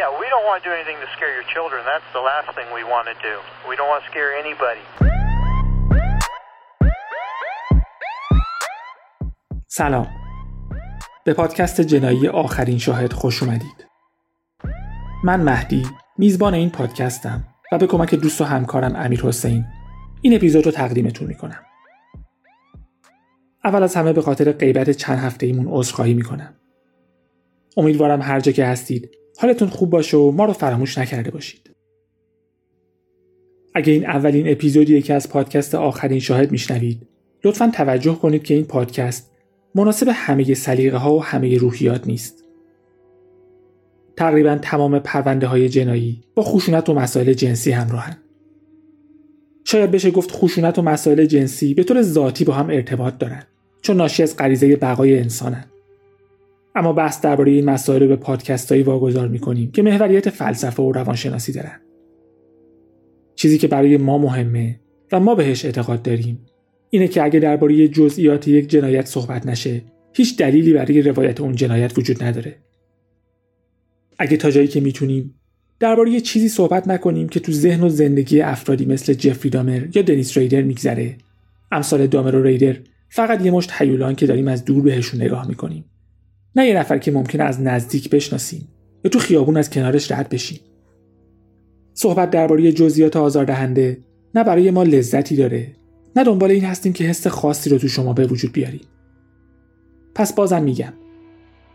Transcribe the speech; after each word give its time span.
Yeah, 0.00 0.10
we 0.22 0.26
don't 0.32 0.46
want 0.48 0.58
to 0.62 0.64
do 0.68 0.74
anything 0.78 0.98
to 1.04 1.08
scare 1.16 1.32
your 1.38 1.46
children. 1.54 1.80
That's 1.92 2.08
the 2.18 2.24
last 2.30 2.48
thing 2.56 2.68
we 2.78 2.84
want 2.94 3.06
to 3.12 3.16
do. 3.28 3.34
We 3.70 3.74
don't 3.78 3.90
want 3.92 4.02
to 4.04 4.08
scare 4.12 4.30
anybody. 4.44 4.84
سلام 9.66 10.06
به 11.24 11.34
پادکست 11.34 11.80
جنایی 11.80 12.28
آخرین 12.28 12.78
شاهد 12.78 13.12
خوش 13.12 13.42
اومدید 13.42 13.86
من 15.24 15.40
مهدی 15.40 15.86
میزبان 16.18 16.54
این 16.54 16.70
پادکستم 16.70 17.44
و 17.72 17.78
به 17.78 17.86
کمک 17.86 18.14
دوست 18.14 18.40
و 18.40 18.44
همکارم 18.44 18.96
امیر 18.96 19.20
حسین 19.20 19.64
این 20.22 20.34
اپیزود 20.34 20.66
رو 20.66 20.72
تقدیمتون 20.72 21.28
می‌کنم 21.28 21.64
اول 23.64 23.82
از 23.82 23.96
همه 23.96 24.12
به 24.12 24.22
خاطر 24.22 24.52
غیبت 24.52 24.90
چند 24.90 25.18
هفته 25.18 25.46
ایمون 25.46 25.66
عذرخواهی 25.68 26.14
می‌کنم 26.14 26.54
امیدوارم 27.76 28.22
هر 28.22 28.40
جا 28.40 28.52
که 28.52 28.66
هستید 28.66 29.25
حالتون 29.36 29.68
خوب 29.68 29.90
باشه 29.90 30.16
و 30.16 30.30
ما 30.30 30.44
رو 30.44 30.52
فراموش 30.52 30.98
نکرده 30.98 31.30
باشید 31.30 31.70
اگه 33.74 33.92
این 33.92 34.06
اولین 34.06 34.48
اپیزودیه 34.48 35.02
که 35.02 35.14
از 35.14 35.28
پادکست 35.28 35.74
آخرین 35.74 36.18
شاهد 36.18 36.52
میشنوید 36.52 37.08
لطفا 37.44 37.70
توجه 37.74 38.14
کنید 38.14 38.42
که 38.42 38.54
این 38.54 38.64
پادکست 38.64 39.30
مناسب 39.74 40.08
همه 40.12 40.54
سلیقه 40.54 40.96
ها 40.96 41.14
و 41.14 41.22
همه 41.22 41.58
روحیات 41.58 42.06
نیست. 42.06 42.44
تقریبا 44.16 44.58
تمام 44.62 44.98
پرونده 44.98 45.46
های 45.46 45.68
جنایی 45.68 46.22
با 46.34 46.42
خشونت 46.42 46.88
و 46.88 46.94
مسائل 46.94 47.32
جنسی 47.32 47.70
همراهن. 47.70 48.16
شاید 49.64 49.90
بشه 49.90 50.10
گفت 50.10 50.30
خشونت 50.32 50.78
و 50.78 50.82
مسائل 50.82 51.24
جنسی 51.24 51.74
به 51.74 51.84
طور 51.84 52.02
ذاتی 52.02 52.44
با 52.44 52.52
هم 52.52 52.70
ارتباط 52.70 53.18
دارن 53.18 53.42
چون 53.82 53.96
ناشی 53.96 54.22
از 54.22 54.36
غریزه 54.36 54.76
بقای 54.76 55.18
انسانن. 55.18 55.64
اما 56.76 56.92
بحث 56.92 57.20
درباره 57.20 57.52
این 57.52 57.64
مسائل 57.64 58.02
رو 58.02 58.08
به 58.08 58.16
پادکستهایی 58.16 58.82
واگذار 58.82 59.28
می‌کنیم 59.28 59.70
که 59.70 59.82
محوریت 59.82 60.30
فلسفه 60.30 60.82
و 60.82 60.92
روانشناسی 60.92 61.52
دارن. 61.52 61.80
چیزی 63.34 63.58
که 63.58 63.68
برای 63.68 63.96
ما 63.96 64.18
مهمه 64.18 64.80
و 65.12 65.20
ما 65.20 65.34
بهش 65.34 65.64
اعتقاد 65.64 66.02
داریم 66.02 66.46
اینه 66.90 67.08
که 67.08 67.22
اگه 67.22 67.40
درباره 67.40 67.88
جزئیات 67.88 68.48
یک 68.48 68.68
جنایت 68.68 69.06
صحبت 69.06 69.46
نشه 69.46 69.82
هیچ 70.12 70.36
دلیلی 70.36 70.72
برای 70.72 71.02
روایت 71.02 71.40
اون 71.40 71.54
جنایت 71.54 71.98
وجود 71.98 72.22
نداره 72.22 72.56
اگه 74.18 74.36
تا 74.36 74.50
جایی 74.50 74.68
که 74.68 74.80
می‌تونیم 74.80 75.34
درباره 75.80 76.20
چیزی 76.20 76.48
صحبت 76.48 76.88
نکنیم 76.88 77.28
که 77.28 77.40
تو 77.40 77.52
ذهن 77.52 77.82
و 77.82 77.88
زندگی 77.88 78.40
افرادی 78.40 78.86
مثل 78.86 79.14
جفری 79.14 79.50
دامر 79.50 79.86
یا 79.94 80.02
دنیس 80.02 80.38
ریدر 80.38 80.62
میگذره 80.62 81.16
امثال 81.72 82.06
دامر 82.06 82.34
و 82.34 82.42
ریدر 82.42 82.76
فقط 83.08 83.44
یه 83.44 83.50
مشت 83.50 83.72
حیولان 83.72 84.14
که 84.14 84.26
داریم 84.26 84.48
از 84.48 84.64
دور 84.64 84.82
بهشون 84.82 85.22
نگاه 85.22 85.48
می‌کنیم 85.48 85.84
نه 86.56 86.66
یه 86.66 86.78
نفر 86.78 86.98
که 86.98 87.10
ممکنه 87.10 87.44
از 87.44 87.60
نزدیک 87.60 88.10
بشناسیم 88.10 88.68
یا 89.04 89.10
تو 89.10 89.18
خیابون 89.18 89.56
از 89.56 89.70
کنارش 89.70 90.12
رد 90.12 90.28
بشیم. 90.28 90.60
صحبت 91.94 92.30
درباره 92.30 92.72
جزئیات 92.72 93.16
آزاردهنده 93.16 93.98
نه 94.34 94.44
برای 94.44 94.70
ما 94.70 94.82
لذتی 94.82 95.36
داره. 95.36 95.72
نه 96.16 96.24
دنبال 96.24 96.50
این 96.50 96.64
هستیم 96.64 96.92
که 96.92 97.04
حس 97.04 97.26
خاصی 97.26 97.70
رو 97.70 97.78
تو 97.78 97.88
شما 97.88 98.12
به 98.12 98.26
وجود 98.26 98.52
بیاریم. 98.52 98.80
پس 100.14 100.34
بازم 100.34 100.62
میگم 100.62 100.92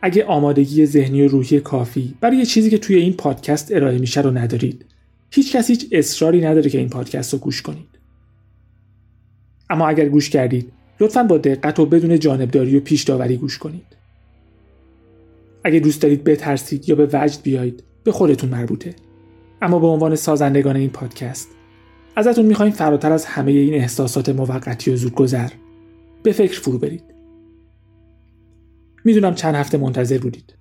اگه 0.01 0.25
آمادگی 0.25 0.85
ذهنی 0.85 1.21
و 1.21 1.27
روحی 1.27 1.59
کافی 1.59 2.15
برای 2.21 2.45
چیزی 2.45 2.69
که 2.69 2.77
توی 2.77 2.95
این 2.95 3.13
پادکست 3.13 3.71
ارائه 3.71 3.97
میشه 3.97 4.21
رو 4.21 4.31
ندارید 4.31 4.85
هیچ 5.31 5.55
کسی 5.55 5.73
هیچ 5.73 5.87
اصراری 5.91 6.41
نداره 6.41 6.69
که 6.69 6.77
این 6.77 6.89
پادکست 6.89 7.33
رو 7.33 7.39
گوش 7.39 7.61
کنید. 7.61 7.99
اما 9.69 9.87
اگر 9.87 10.09
گوش 10.09 10.29
کردید 10.29 10.71
لطفا 10.99 11.23
با 11.23 11.37
دقت 11.37 11.79
و 11.79 11.85
بدون 11.85 12.19
جانبداری 12.19 12.77
و 12.77 12.79
پیش 12.79 13.03
داوری 13.03 13.37
گوش 13.37 13.57
کنید. 13.57 14.00
اگه 15.63 15.79
دوست 15.79 16.01
دارید 16.01 16.23
بترسید 16.23 16.89
یا 16.89 16.95
به 16.95 17.09
وجد 17.13 17.41
بیایید 17.43 17.83
به 18.03 18.11
خودتون 18.11 18.49
مربوطه. 18.49 18.95
اما 19.61 19.79
به 19.79 19.87
عنوان 19.87 20.15
سازندگان 20.15 20.75
این 20.75 20.89
پادکست 20.89 21.49
ازتون 22.15 22.45
می‌خوایم 22.45 22.71
فراتر 22.71 23.11
از 23.11 23.25
همه 23.25 23.51
این 23.51 23.73
احساسات 23.73 24.29
موقتی 24.29 24.91
و 24.91 24.95
زودگذر 24.95 25.49
به 26.23 26.31
فکر 26.31 26.59
فرو 26.59 26.77
برید. 26.77 27.03
می‌دونم 29.05 29.35
چند 29.35 29.55
هفته 29.55 29.77
منتظر 29.77 30.17
بودید. 30.17 30.55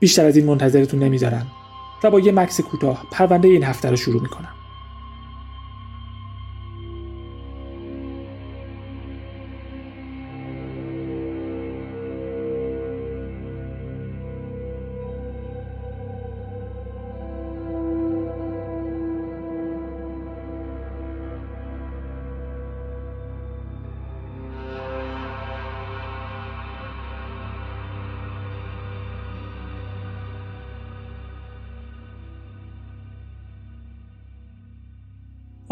بیشتر 0.00 0.26
از 0.26 0.36
این 0.36 0.46
منتظرتون 0.46 1.02
نمی‌ذارم 1.02 1.46
و 2.04 2.10
با 2.10 2.20
یه 2.20 2.32
مکس 2.32 2.60
کوتاه 2.60 3.06
پرونده 3.12 3.48
این 3.48 3.64
هفته 3.64 3.90
رو 3.90 3.96
شروع 3.96 4.22
می‌کنم. 4.22 4.55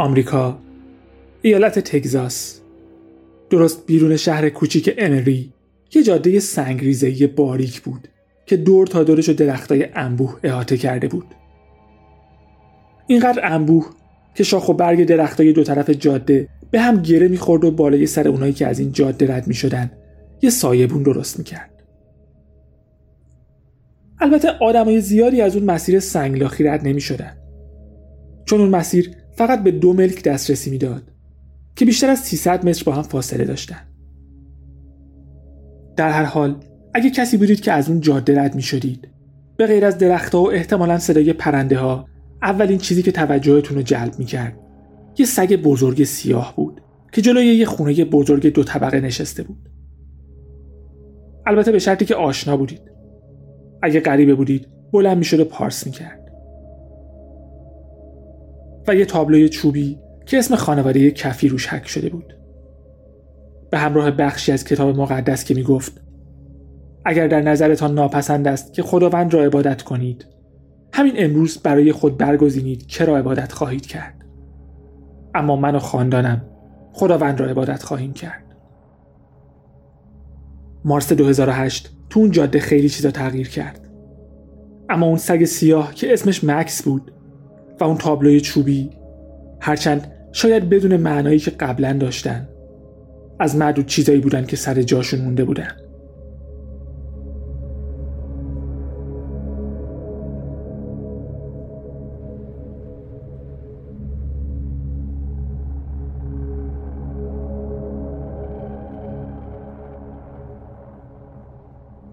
آمریکا. 0.04 0.59
ایالت 1.42 1.78
تگزاس. 1.78 2.60
درست 3.50 3.87
بیرون 3.87 4.16
شهر 4.16 4.48
کوچیک 4.48 4.94
امری 4.98 5.53
یه 5.94 6.03
جاده 6.03 6.41
سنگریزهی 6.41 7.26
باریک 7.26 7.81
بود 7.81 8.09
که 8.47 8.56
دور 8.56 8.87
تا 8.87 9.04
دورش 9.04 9.28
درختای 9.28 9.88
انبوه 9.94 10.38
احاطه 10.43 10.76
کرده 10.76 11.09
بود. 11.09 11.26
اینقدر 13.06 13.53
انبوه 13.53 13.91
که 14.34 14.44
شاخ 14.44 14.69
و 14.69 14.75
برگ 14.75 15.04
درختای 15.04 15.53
دو 15.53 15.64
طرف 15.64 15.91
جاده 15.91 16.48
به 16.70 16.81
هم 16.81 17.03
گره 17.03 17.28
می‌خورد 17.28 17.64
و 17.64 17.70
بالای 17.70 18.06
سر 18.06 18.28
اونایی 18.28 18.53
که 18.53 18.66
از 18.66 18.78
این 18.78 18.93
جاده 18.93 19.34
رد 19.34 19.47
می‌شدن 19.47 19.91
یه 20.43 20.50
سایبون 20.50 21.03
درست 21.03 21.38
می‌کرد. 21.38 21.70
البته 24.20 24.48
آدمای 24.60 25.00
زیادی 25.00 25.41
از 25.41 25.56
اون 25.56 25.64
مسیر 25.64 26.00
سنگلاخی 26.00 26.64
رد 26.64 26.88
نمی‌شدن. 26.88 27.37
چون 28.44 28.60
اون 28.60 28.69
مسیر 28.69 29.24
فقط 29.34 29.62
به 29.62 29.71
دو 29.71 29.93
ملک 29.93 30.22
دسترسی 30.22 30.71
می‌داد 30.71 31.03
که 31.77 31.84
بیشتر 31.84 32.11
از 32.11 32.19
300 32.19 32.69
متر 32.69 32.84
با 32.84 32.93
هم 32.93 33.03
فاصله 33.03 33.45
داشتن. 33.45 33.81
در 35.97 36.11
هر 36.11 36.25
حال 36.25 36.56
اگه 36.95 37.11
کسی 37.11 37.37
بودید 37.37 37.61
که 37.61 37.73
از 37.73 37.89
اون 37.89 38.00
جاده 38.00 38.41
رد 38.41 38.55
می 38.55 38.62
شدید 38.62 39.09
به 39.56 39.67
غیر 39.67 39.84
از 39.84 39.99
درختها 39.99 40.43
و 40.43 40.53
احتمالا 40.53 40.99
صدای 40.99 41.33
پرنده 41.33 41.78
ها 41.78 42.09
اولین 42.43 42.78
چیزی 42.78 43.03
که 43.03 43.12
توجهتون 43.12 43.77
رو 43.77 43.83
جلب 43.83 44.19
می 44.19 44.25
کرد 44.25 44.59
یه 45.19 45.27
سگ 45.27 45.56
بزرگ 45.56 46.05
سیاه 46.05 46.56
بود 46.56 46.81
که 47.12 47.23
جلوی 47.23 47.47
یه 47.47 47.67
خونه 47.67 48.05
بزرگ 48.05 48.53
دو 48.53 48.65
طبقه 48.65 49.00
نشسته 49.00 49.43
بود. 49.43 49.69
البته 51.47 51.73
به 51.73 51.78
شرطی 51.78 52.05
که 52.05 52.15
آشنا 52.15 52.56
بودید. 52.56 52.81
اگه 53.83 54.00
غریبه 54.00 54.34
بودید 54.34 54.69
بلند 54.93 55.19
می 55.19 55.25
شد 55.25 55.41
و 55.41 55.44
پارس 55.44 55.87
می 55.87 55.93
کرد. 55.93 56.24
و 58.89 58.95
یه 58.95 59.05
تابلوی 59.05 59.49
چوبی 59.49 59.99
که 60.27 60.39
اسم 60.39 60.56
خانواده 60.56 61.11
کفی 61.11 61.49
روش 61.49 61.67
حک 61.67 61.89
شده 61.89 62.09
بود. 62.09 62.37
به 63.71 63.78
همراه 63.78 64.11
بخشی 64.11 64.53
از 64.53 64.65
کتاب 64.65 64.97
مقدس 64.97 65.45
که 65.45 65.55
می‌گفت 65.55 66.00
اگر 67.05 67.27
در 67.27 67.41
نظرتان 67.41 67.94
ناپسند 67.94 68.49
است 68.49 68.73
که 68.73 68.83
خداوند 68.83 69.34
را 69.34 69.44
عبادت 69.44 69.83
کنید 69.83 70.27
همین 70.93 71.12
امروز 71.17 71.59
برای 71.59 71.93
خود 71.93 72.19
برگزینید 72.19 72.87
که 72.87 73.05
عبادت 73.05 73.53
خواهید 73.53 73.87
کرد. 73.87 74.25
اما 75.34 75.56
من 75.56 75.75
و 75.75 75.78
خاندانم 75.78 76.44
خداوند 76.93 77.41
را 77.41 77.47
عبادت 77.47 77.83
خواهیم 77.83 78.12
کرد. 78.12 78.44
مارس 80.84 81.12
2008 81.12 81.91
تو 82.11 82.21
اون 82.21 82.31
جاده 82.31 82.61
خیلی 82.61 82.89
چیزا 82.89 83.11
تغییر 83.11 83.49
کرد. 83.49 83.89
اما 84.91 85.06
اون 85.06 85.17
سگ 85.17 85.44
سیاه 85.44 85.94
که 85.94 86.12
اسمش 86.12 86.44
مکس 86.44 86.82
بود 86.82 87.12
و 87.81 87.85
اون 87.85 87.97
تابلوی 87.97 88.41
چوبی. 88.41 88.91
هرچند 89.61 90.12
شاید 90.32 90.69
بدون 90.69 90.97
معنایی 90.97 91.38
که 91.38 91.50
قبلا 91.50 91.93
داشتن. 91.93 92.49
از 93.38 93.56
معدود 93.56 93.87
چیزایی 93.87 94.21
بودن 94.21 94.44
که 94.44 94.56
سر 94.56 94.82
جاشون 94.82 95.21
مونده 95.21 95.44
بودن. 95.44 95.69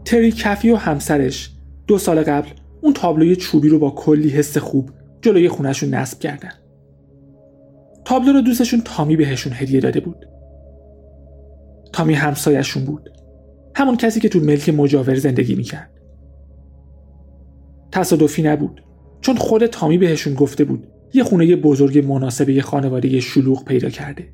تری 0.06 0.32
کفی 0.32 0.72
و 0.72 0.76
همسرش 0.76 1.52
دو 1.88 1.98
سال 1.98 2.24
قبل 2.24 2.50
اون 2.82 2.94
تابلوی 2.94 3.36
چوبی 3.36 3.70
رو 3.70 3.80
با 3.80 3.90
کلی 3.90 4.30
حس 4.30 4.58
خوب 4.58 4.90
جلوی 5.22 5.50
خونشون 5.50 5.90
نصب 5.90 6.20
کردن. 6.20 6.54
تابلو 8.06 8.34
رو 8.34 8.42
دوستشون 8.42 8.82
تامی 8.86 9.16
بهشون 9.16 9.54
هدیه 9.54 9.80
داده 9.80 10.00
بود. 10.00 10.26
تامی 11.94 12.14
همسایشون 12.14 12.86
بود. 12.86 13.10
همون 13.76 13.98
کسی 13.98 14.20
که 14.20 14.30
تو 14.30 14.40
ملک 14.40 14.70
مجاور 14.70 15.16
زندگی 15.16 15.56
می‌کرد. 15.56 15.92
تصادفی 17.92 18.42
نبود. 18.42 18.84
چون 19.22 19.36
خود 19.36 19.66
تامی 19.66 19.98
بهشون 19.98 20.34
گفته 20.34 20.64
بود 20.64 20.88
یه 21.14 21.24
خونه 21.24 21.56
بزرگ 21.56 22.06
مناسب 22.06 22.50
یه 22.50 22.62
خانواده 22.62 23.20
شلوغ 23.20 23.66
پیدا 23.66 23.90
کرده. 23.90 24.28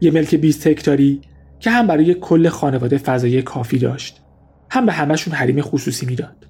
یه 0.00 0.10
ملک 0.10 0.34
20 0.34 0.66
هکتاری 0.66 1.20
که 1.58 1.70
هم 1.70 1.86
برای 1.86 2.14
کل 2.14 2.48
خانواده 2.48 2.98
فضای 2.98 3.42
کافی 3.42 3.78
داشت. 3.78 4.22
هم 4.70 4.86
به 4.86 4.92
همشون 4.92 5.34
حریم 5.34 5.60
خصوصی 5.60 6.06
می‌داد. 6.06 6.46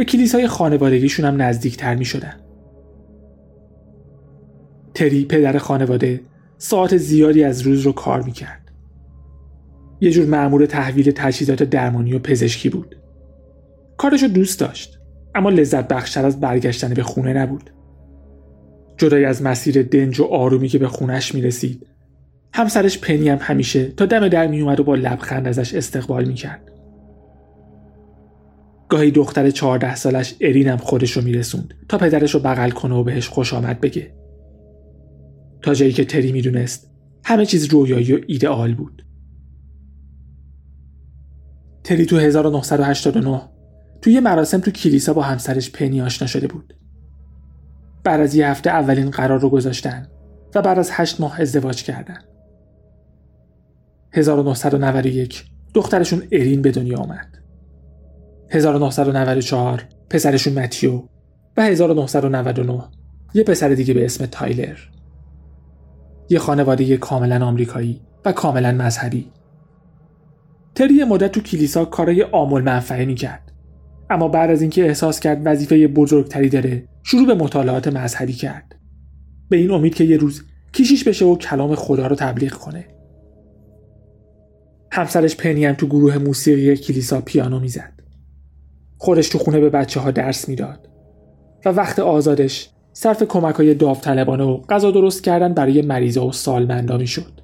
به 0.00 0.04
کلیسای 0.04 0.46
خانوادگیشون 0.46 1.26
هم 1.26 1.42
نزدیکتر 1.42 1.94
می 1.94 2.04
شدن. 2.04 2.36
تری 4.94 5.24
پدر 5.24 5.58
خانواده 5.58 6.20
ساعت 6.58 6.96
زیادی 6.96 7.44
از 7.44 7.60
روز 7.60 7.80
رو 7.80 7.92
کار 7.92 8.22
می 8.22 8.32
کرد. 8.32 8.70
یه 10.00 10.10
جور 10.10 10.26
معمور 10.26 10.66
تحویل 10.66 11.10
تجهیزات 11.10 11.62
درمانی 11.62 12.12
و 12.12 12.18
پزشکی 12.18 12.68
بود. 12.68 12.96
کارشو 13.96 14.26
دوست 14.26 14.60
داشت 14.60 15.00
اما 15.34 15.50
لذت 15.50 15.88
بخشتر 15.88 16.26
از 16.26 16.40
برگشتن 16.40 16.94
به 16.94 17.02
خونه 17.02 17.32
نبود. 17.32 17.70
جدای 18.96 19.24
از 19.24 19.42
مسیر 19.42 19.82
دنج 19.82 20.20
و 20.20 20.24
آرومی 20.24 20.68
که 20.68 20.78
به 20.78 20.88
خونش 20.88 21.34
می 21.34 21.42
رسید 21.42 21.86
همسرش 22.54 22.98
پنی 22.98 23.28
هم 23.28 23.38
همیشه 23.40 23.84
تا 23.88 24.06
دم 24.06 24.28
در 24.28 24.46
می 24.46 24.60
اومد 24.60 24.80
و 24.80 24.84
با 24.84 24.94
لبخند 24.94 25.48
ازش 25.48 25.74
استقبال 25.74 26.24
می 26.24 26.34
کرد. 26.34 26.79
گاهی 28.90 29.10
دختر 29.10 29.50
چهارده 29.50 29.94
سالش 29.94 30.34
ارینم 30.40 30.76
خودش 30.76 31.12
رو 31.12 31.22
میرسوند 31.22 31.74
تا 31.88 31.98
پدرش 31.98 32.34
رو 32.34 32.40
بغل 32.40 32.70
کنه 32.70 32.94
و 32.94 33.04
بهش 33.04 33.28
خوش 33.28 33.54
آمد 33.54 33.80
بگه. 33.80 34.14
تا 35.62 35.74
جایی 35.74 35.92
که 35.92 36.04
تری 36.04 36.32
می‌دونست 36.32 36.90
همه 37.24 37.46
چیز 37.46 37.64
رویایی 37.64 38.12
و 38.12 38.20
ایدئال 38.26 38.74
بود. 38.74 39.06
تری 41.84 42.06
تو 42.06 42.18
1989 42.18 43.42
توی 44.02 44.20
مراسم 44.20 44.60
تو 44.60 44.70
کلیسا 44.70 45.14
با 45.14 45.22
همسرش 45.22 45.70
پنی 45.70 46.00
آشنا 46.00 46.28
شده 46.28 46.46
بود. 46.46 46.74
بعد 48.04 48.20
از 48.20 48.34
یه 48.34 48.48
هفته 48.48 48.70
اولین 48.70 49.10
قرار 49.10 49.40
رو 49.40 49.48
گذاشتن 49.50 50.08
و 50.54 50.62
بعد 50.62 50.78
از 50.78 50.90
هشت 50.92 51.20
ماه 51.20 51.40
ازدواج 51.40 51.82
کردن. 51.82 52.18
1991 54.12 55.44
دخترشون 55.74 56.22
ارین 56.32 56.62
به 56.62 56.70
دنیا 56.70 56.98
آمد. 56.98 57.39
1994 58.50 59.84
پسرشون 60.10 60.52
متیو 60.58 61.02
و 61.56 61.62
1999 61.62 62.82
یه 63.34 63.44
پسر 63.44 63.68
دیگه 63.68 63.94
به 63.94 64.04
اسم 64.04 64.26
تایلر. 64.26 64.76
یه 66.28 66.38
خانواده 66.38 66.96
کاملا 66.96 67.46
آمریکایی 67.46 68.00
و 68.24 68.32
کاملا 68.32 68.72
مذهبی. 68.72 69.30
تری 70.74 71.04
مدت 71.04 71.32
تو 71.32 71.40
کلیسا 71.40 71.84
کارای 71.84 72.22
آمول 72.22 72.62
منفعه 72.62 73.04
می‌کرد. 73.04 73.52
اما 74.10 74.28
بعد 74.28 74.50
از 74.50 74.60
اینکه 74.62 74.86
احساس 74.86 75.20
کرد 75.20 75.42
وظیفه 75.44 75.88
بزرگتری 75.88 76.48
داره 76.48 76.84
شروع 77.02 77.26
به 77.26 77.34
مطالعات 77.34 77.88
مذهبی 77.88 78.32
کرد. 78.32 78.74
به 79.48 79.56
این 79.56 79.70
امید 79.70 79.94
که 79.94 80.04
یه 80.04 80.16
روز 80.16 80.42
کیشیش 80.72 81.04
بشه 81.04 81.24
و 81.24 81.36
کلام 81.36 81.74
خدا 81.74 82.06
رو 82.06 82.16
تبلیغ 82.16 82.52
کنه. 82.52 82.86
همسرش 84.92 85.36
پنی 85.36 85.64
هم 85.64 85.74
تو 85.74 85.86
گروه 85.86 86.18
موسیقی 86.18 86.76
کلیسا 86.76 87.20
پیانو 87.20 87.60
می‌زد. 87.60 87.99
خودش 89.02 89.28
تو 89.28 89.38
خونه 89.38 89.60
به 89.60 89.70
بچه 89.70 90.00
ها 90.00 90.10
درس 90.10 90.48
می‌داد 90.48 90.88
و 91.64 91.68
وقت 91.68 91.98
آزادش 91.98 92.70
صرف 92.92 93.22
کمک 93.22 93.54
های 93.54 93.74
داوطلبانه 93.74 94.44
و 94.44 94.60
غذا 94.68 94.90
درست 94.90 95.24
کردن 95.24 95.54
برای 95.54 95.82
مریضا 95.82 96.26
و 96.26 96.32
سالمندا 96.32 96.96
می‌شد. 96.96 97.40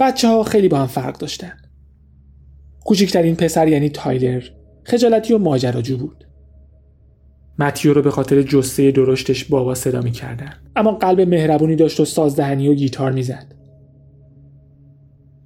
بچه 0.00 0.28
ها 0.28 0.42
خیلی 0.42 0.68
با 0.68 0.78
هم 0.78 0.86
فرق 0.86 1.18
داشتن. 1.18 1.52
کوچکترین 2.84 3.36
پسر 3.36 3.68
یعنی 3.68 3.88
تایلر 3.88 4.42
خجالتی 4.84 5.34
و 5.34 5.38
ماجراجو 5.38 5.96
بود. 5.96 6.24
متیو 7.58 7.94
رو 7.94 8.02
به 8.02 8.10
خاطر 8.10 8.42
جسته 8.42 8.90
درشتش 8.90 9.44
بابا 9.44 9.74
صدا 9.74 10.00
می‌کردن 10.00 10.52
اما 10.76 10.92
قلب 10.92 11.20
مهربونی 11.20 11.76
داشت 11.76 12.00
و 12.00 12.04
سازدهنی 12.04 12.68
و 12.68 12.74
گیتار 12.74 13.12
می‌زد. 13.12 13.57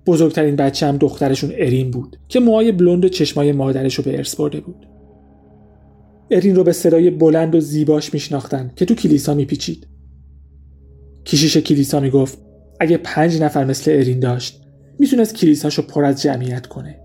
بزرگترین 0.07 0.57
بچه 0.57 0.87
هم 0.87 0.97
دخترشون 0.97 1.51
ارین 1.55 1.91
بود 1.91 2.17
که 2.29 2.41
موهای 2.41 2.73
بلند 2.73 3.05
و 3.05 3.09
چشمای 3.09 3.53
مادرش 3.53 3.95
رو 3.95 4.05
به 4.05 4.17
ارث 4.17 4.37
برده 4.37 4.61
بود. 4.61 4.87
ارین 6.31 6.57
رو 6.57 6.65
به 6.65 6.73
صدای 6.73 7.11
بلند 7.11 7.55
و 7.55 7.61
زیباش 7.61 8.15
میشناختن 8.15 8.73
که 8.77 8.85
تو 8.85 8.95
کلیسا 8.95 9.35
میپیچید. 9.35 9.87
کشیش 11.27 11.57
کلیسا 11.57 12.01
می‌گفت 12.01 12.39
اگه 12.81 12.97
پنج 12.97 13.43
نفر 13.43 13.65
مثل 13.65 13.91
ارین 13.91 14.21
داشت 14.21 14.63
می‌تونست 14.99 15.35
کلیساشو 15.35 15.83
پر 15.83 16.05
از 16.05 16.23
جمعیت 16.23 16.67
کنه. 16.67 17.01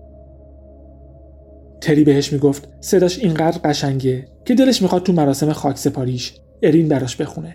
تری 1.80 2.04
بهش 2.04 2.32
می‌گفت 2.32 2.68
صداش 2.80 3.18
اینقدر 3.18 3.60
قشنگه 3.64 4.28
که 4.44 4.54
دلش 4.54 4.82
می‌خواد 4.82 5.02
تو 5.02 5.12
مراسم 5.12 5.52
خاک 5.52 5.78
سپاریش 5.78 6.34
ارین 6.62 6.88
براش 6.88 7.16
بخونه. 7.16 7.54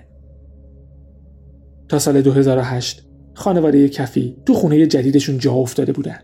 تا 1.89 1.99
سال 1.99 2.21
2008 2.21 3.07
خانواده 3.33 3.89
کفی 3.89 4.37
تو 4.45 4.53
خونه 4.53 4.87
جدیدشون 4.87 5.37
جا 5.37 5.53
افتاده 5.53 5.91
بودن. 5.91 6.19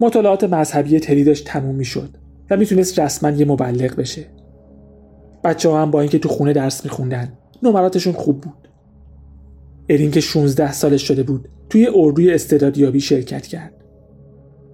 مطالعات 0.00 0.44
مذهبی 0.44 1.00
تری 1.00 1.24
داشت 1.24 1.44
تموم 1.46 1.74
می‌شد 1.74 2.10
و 2.50 2.56
می‌تونست 2.56 2.98
رسما 2.98 3.30
یه 3.30 3.44
مبلغ 3.44 3.96
بشه. 3.96 4.26
بچه 5.44 5.68
ها 5.68 5.82
هم 5.82 5.90
با 5.90 6.00
اینکه 6.00 6.18
تو 6.18 6.28
خونه 6.28 6.52
درس 6.52 6.84
میخوندن 6.84 7.32
نمراتشون 7.62 8.12
خوب 8.12 8.40
بود. 8.40 8.68
ارین 9.88 10.10
که 10.10 10.20
16 10.20 10.72
سالش 10.72 11.08
شده 11.08 11.22
بود 11.22 11.48
توی 11.70 11.88
اردوی 11.94 12.34
استعدادیابی 12.34 13.00
شرکت 13.00 13.46
کرد 13.46 13.72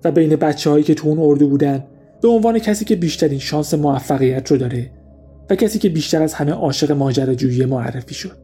و 0.05 0.13
بین 0.13 0.37
بچه 0.37 0.71
هایی 0.71 0.85
که 0.85 0.95
تو 0.95 1.09
اون 1.09 1.19
اردو 1.19 1.49
بودن 1.49 1.85
به 2.23 2.29
عنوان 2.29 2.59
کسی 2.59 2.85
که 2.85 2.97
بیشترین 2.97 3.39
شانس 3.39 3.75
موفقیت 3.75 4.51
رو 4.51 4.57
داره 4.57 4.91
و 5.51 5.55
کسی 5.55 5.79
که 5.79 5.89
بیشتر 5.89 6.23
از 6.23 6.35
همه 6.35 6.53
عاشق 6.53 6.93
ماجراجویی 6.93 7.65
معرفی 7.65 8.15
شد. 8.15 8.37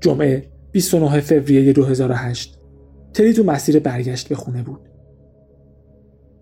جمعه 0.00 0.53
29 0.74 1.20
فوریه 1.20 1.72
2008 1.72 2.58
تری 3.12 3.32
تو 3.32 3.44
مسیر 3.44 3.78
برگشت 3.78 4.28
به 4.28 4.34
خونه 4.34 4.62
بود. 4.62 4.80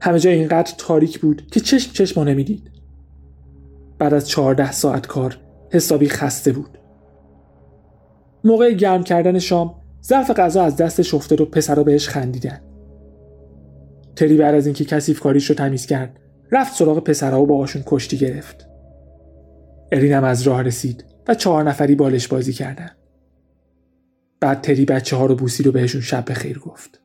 همه 0.01 0.19
جا 0.19 0.31
اینقدر 0.31 0.73
تاریک 0.79 1.21
بود 1.21 1.47
که 1.51 1.61
چشم 1.61 1.93
چشم 1.93 2.21
نمی‌دید. 2.21 2.71
بعد 3.99 4.15
از 4.15 4.29
14 4.29 4.73
ساعت 4.73 5.07
کار 5.07 5.39
حسابی 5.71 6.09
خسته 6.09 6.53
بود. 6.53 6.79
موقع 8.45 8.73
گرم 8.73 9.05
کردن 9.05 9.39
شام 9.39 9.75
ظرف 10.05 10.31
غذا 10.31 10.63
از 10.63 10.77
دستش 10.77 11.15
افتاد 11.15 11.41
و 11.41 11.45
پسرا 11.45 11.85
بهش 11.85 12.09
خندیدن. 12.09 12.61
تری 14.17 14.37
بعد 14.37 14.55
از 14.55 14.67
اینکه 14.67 14.85
کسیف 14.85 15.21
کاریش 15.21 15.51
رو 15.51 15.55
تمیز 15.55 15.87
کرد 15.87 16.17
رفت 16.53 16.75
سراغ 16.75 17.05
پسرها 17.05 17.43
و 17.43 17.47
باهاشون 17.47 17.83
کشتی 17.87 18.17
گرفت. 18.17 18.69
ارینم 19.93 20.25
از 20.25 20.43
راه 20.43 20.63
رسید 20.63 21.05
و 21.29 21.35
چهار 21.35 21.65
نفری 21.65 21.95
بالش 21.95 22.29
بازی 22.29 22.53
کردن. 22.53 22.91
بعد 24.43 24.61
تری 24.61 24.85
بچه 24.85 25.17
ها 25.17 25.27
رو 25.27 25.35
بوسید 25.35 25.67
و 25.67 25.73
بهشون 25.73 26.01
شب 26.01 26.25
خیر 26.33 26.59
گفت. 26.59 27.01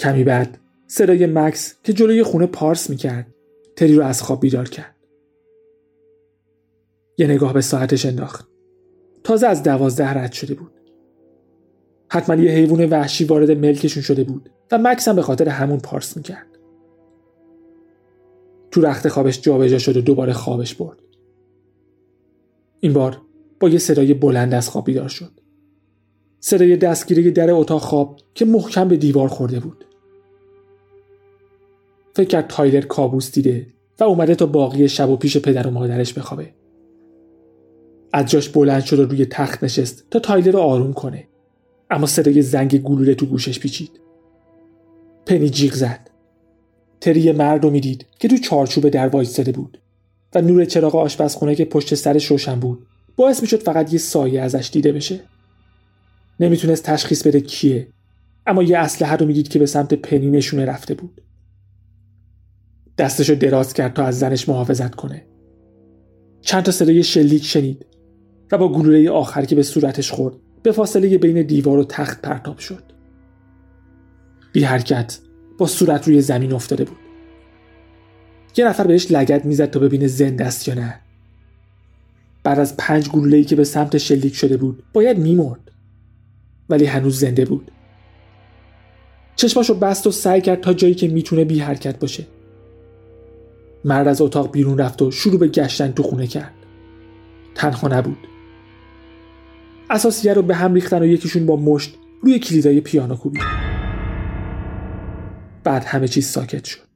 کمی 0.00 0.24
بعد 0.24 0.58
صدای 0.86 1.26
مکس 1.26 1.74
که 1.82 1.92
جلوی 1.92 2.22
خونه 2.22 2.46
پارس 2.46 2.90
می‌کرد 2.90 3.26
تری 3.76 3.94
رو 3.94 4.04
از 4.04 4.22
خواب 4.22 4.40
بیدار 4.40 4.68
کرد. 4.68 4.96
یه 7.18 7.26
نگاه 7.26 7.52
به 7.52 7.60
ساعتش 7.60 8.06
انداخت. 8.06 8.48
تازه 9.24 9.46
از 9.46 9.62
دوازده 9.62 10.10
رد 10.10 10.32
شده 10.32 10.54
بود. 10.54 10.72
حتما 12.08 12.42
یه 12.42 12.50
حیوان 12.50 12.84
وحشی 12.84 13.24
وارد 13.24 13.50
ملکشون 13.50 14.02
شده 14.02 14.24
بود 14.24 14.50
و 14.72 14.78
مکس 14.78 15.08
هم 15.08 15.16
به 15.16 15.22
خاطر 15.22 15.48
همون 15.48 15.78
پارس 15.78 16.16
می‌کرد. 16.16 16.58
تو 18.70 18.80
رخت 18.80 19.08
خوابش 19.08 19.40
جابجا 19.40 19.78
شد 19.78 19.96
و 19.96 20.00
دوباره 20.00 20.32
خوابش 20.32 20.74
برد. 20.74 20.98
این 22.80 22.92
بار 22.92 23.20
با 23.62 23.68
یه 23.68 23.78
صدای 23.78 24.14
بلند 24.14 24.54
از 24.54 24.68
خواب 24.68 24.84
بیدار 24.84 25.08
شد. 25.08 25.30
صدای 26.40 26.76
دستگیری 26.76 27.30
در 27.30 27.50
اتاق 27.50 27.80
خواب 27.80 28.20
که 28.34 28.44
محکم 28.44 28.88
به 28.88 28.96
دیوار 28.96 29.28
خورده 29.28 29.60
بود. 29.60 29.84
فکر 32.14 32.28
کرد 32.28 32.46
تایلر 32.46 32.80
کابوس 32.80 33.32
دیده 33.32 33.66
و 34.00 34.04
اومده 34.04 34.34
تا 34.34 34.46
باقی 34.46 34.88
شب 34.88 35.10
و 35.10 35.16
پیش 35.16 35.36
پدر 35.36 35.66
و 35.66 35.70
مادرش 35.70 36.12
بخوابه. 36.12 36.54
از 38.12 38.30
جاش 38.30 38.48
بلند 38.48 38.84
شد 38.84 38.98
و 38.98 39.04
روی 39.06 39.26
تخت 39.26 39.64
نشست 39.64 40.06
تا 40.10 40.18
تایلر 40.18 40.50
رو 40.50 40.58
آروم 40.58 40.92
کنه. 40.92 41.28
اما 41.90 42.06
صدای 42.06 42.42
زنگ 42.42 42.82
گلوله 42.82 43.14
تو 43.14 43.26
گوشش 43.26 43.58
پیچید. 43.58 44.00
پنی 45.26 45.48
جیغ 45.48 45.72
زد. 45.72 46.10
تری 47.00 47.32
مرد 47.32 47.64
رو 47.64 47.70
می‌دید 47.70 48.06
که 48.18 48.28
تو 48.28 48.36
چارچوب 48.36 48.88
در 48.88 49.08
وایستاده 49.08 49.52
بود 49.52 49.78
و 50.34 50.40
نور 50.40 50.64
چراغ 50.64 50.96
آشپزخونه 50.96 51.54
که 51.54 51.64
پشت 51.64 51.94
سرش 51.94 52.26
روشن 52.26 52.60
بود 52.60 52.86
باعث 53.16 53.42
می‌شد 53.42 53.62
فقط 53.62 53.92
یه 53.92 53.98
سایه 53.98 54.40
ازش 54.40 54.70
دیده 54.72 54.92
بشه. 54.92 55.20
نمی‌تونست 56.40 56.84
تشخیص 56.84 57.26
بده 57.26 57.40
کیه 57.40 57.88
اما 58.46 58.62
یه 58.62 58.78
اسلحه 58.78 59.16
رو 59.16 59.26
می‌دید 59.26 59.48
که 59.48 59.58
به 59.58 59.66
سمت 59.66 59.94
پنی 59.94 60.30
نشونه 60.30 60.64
رفته 60.64 60.94
بود. 60.94 61.22
دستشو 62.98 63.34
دراز 63.34 63.74
کرد 63.74 63.94
تا 63.94 64.04
از 64.04 64.18
زنش 64.18 64.48
محافظت 64.48 64.94
کنه. 64.94 65.26
چند 66.40 66.62
تا 66.62 66.72
صدای 66.72 67.02
شلیک 67.02 67.44
شنید 67.44 67.86
و 68.52 68.58
با 68.58 68.72
گلوله 68.72 69.10
آخر 69.10 69.44
که 69.44 69.54
به 69.54 69.62
صورتش 69.62 70.10
خورد 70.10 70.34
به 70.62 70.72
فاصله 70.72 71.18
بین 71.18 71.42
دیوار 71.42 71.78
و 71.78 71.84
تخت 71.84 72.22
پرتاب 72.22 72.58
شد. 72.58 72.82
بی 74.52 74.64
حرکت 74.64 75.18
با 75.58 75.66
صورت 75.66 76.08
روی 76.08 76.20
زمین 76.20 76.52
افتاده 76.52 76.84
بود. 76.84 76.98
یه 78.56 78.68
نفر 78.68 78.86
بهش 78.86 79.10
لگت 79.10 79.44
می‌زد 79.44 79.70
تا 79.70 79.80
ببینه 79.80 80.06
زنده 80.06 80.44
است 80.44 80.68
یا 80.68 80.74
نه. 80.74 81.00
بعد 82.44 82.58
از 82.58 82.76
پنج 82.76 83.08
گلوله‌ای 83.08 83.44
که 83.44 83.56
به 83.56 83.64
سمت 83.64 83.98
شلیک 83.98 84.34
شده 84.34 84.56
بود 84.56 84.82
باید 84.92 85.18
میمرد. 85.18 85.70
ولی 86.68 86.84
هنوز 86.84 87.20
زنده 87.20 87.44
بود. 87.44 87.70
چشماشو 89.36 89.74
بست 89.74 90.06
و 90.06 90.10
سعی 90.10 90.40
کرد 90.40 90.60
تا 90.60 90.72
جایی 90.72 90.94
که 90.94 91.08
می‌تونه 91.08 91.44
بی 91.44 91.58
حرکت 91.58 91.98
باشه. 91.98 92.26
مرد 93.84 94.08
از 94.08 94.20
اتاق 94.20 94.52
بیرون 94.52 94.78
رفت 94.78 95.02
و 95.02 95.10
شروع 95.10 95.38
به 95.38 95.48
گشتن 95.48 95.92
تو 95.92 96.02
خونه 96.02 96.26
کرد. 96.26 96.54
تنها 97.54 97.88
نبود. 97.88 98.18
اساسیه 99.90 100.34
رو 100.34 100.42
به 100.42 100.54
هم 100.54 100.74
ریختن 100.74 101.02
و 101.02 101.06
یکیشون 101.06 101.46
با 101.46 101.56
مشت 101.56 101.94
روی 102.22 102.38
کلیدای 102.38 102.80
پیانو 102.80 103.16
کوبید. 103.16 103.42
بعد 105.64 105.84
همه 105.84 106.08
چیز 106.08 106.26
ساکت 106.26 106.64
شد. 106.64 106.91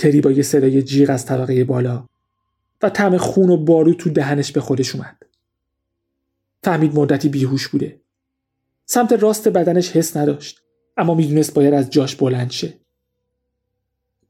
تری 0.00 0.20
با 0.20 0.30
یه 0.30 0.42
صدای 0.42 0.82
جیغ 0.82 1.10
از 1.10 1.26
طبقه 1.26 1.64
بالا 1.64 2.06
و 2.82 2.90
طعم 2.90 3.16
خون 3.16 3.50
و 3.50 3.56
بارو 3.56 3.94
تو 3.94 4.10
دهنش 4.10 4.52
به 4.52 4.60
خودش 4.60 4.94
اومد. 4.94 5.16
فهمید 6.64 6.94
مدتی 6.94 7.28
بیهوش 7.28 7.68
بوده. 7.68 8.00
سمت 8.86 9.12
راست 9.12 9.48
بدنش 9.48 9.90
حس 9.90 10.16
نداشت 10.16 10.62
اما 10.96 11.14
می‌دونست 11.14 11.54
باید 11.54 11.74
از 11.74 11.90
جاش 11.90 12.16
بلند 12.16 12.50
شه. 12.50 12.74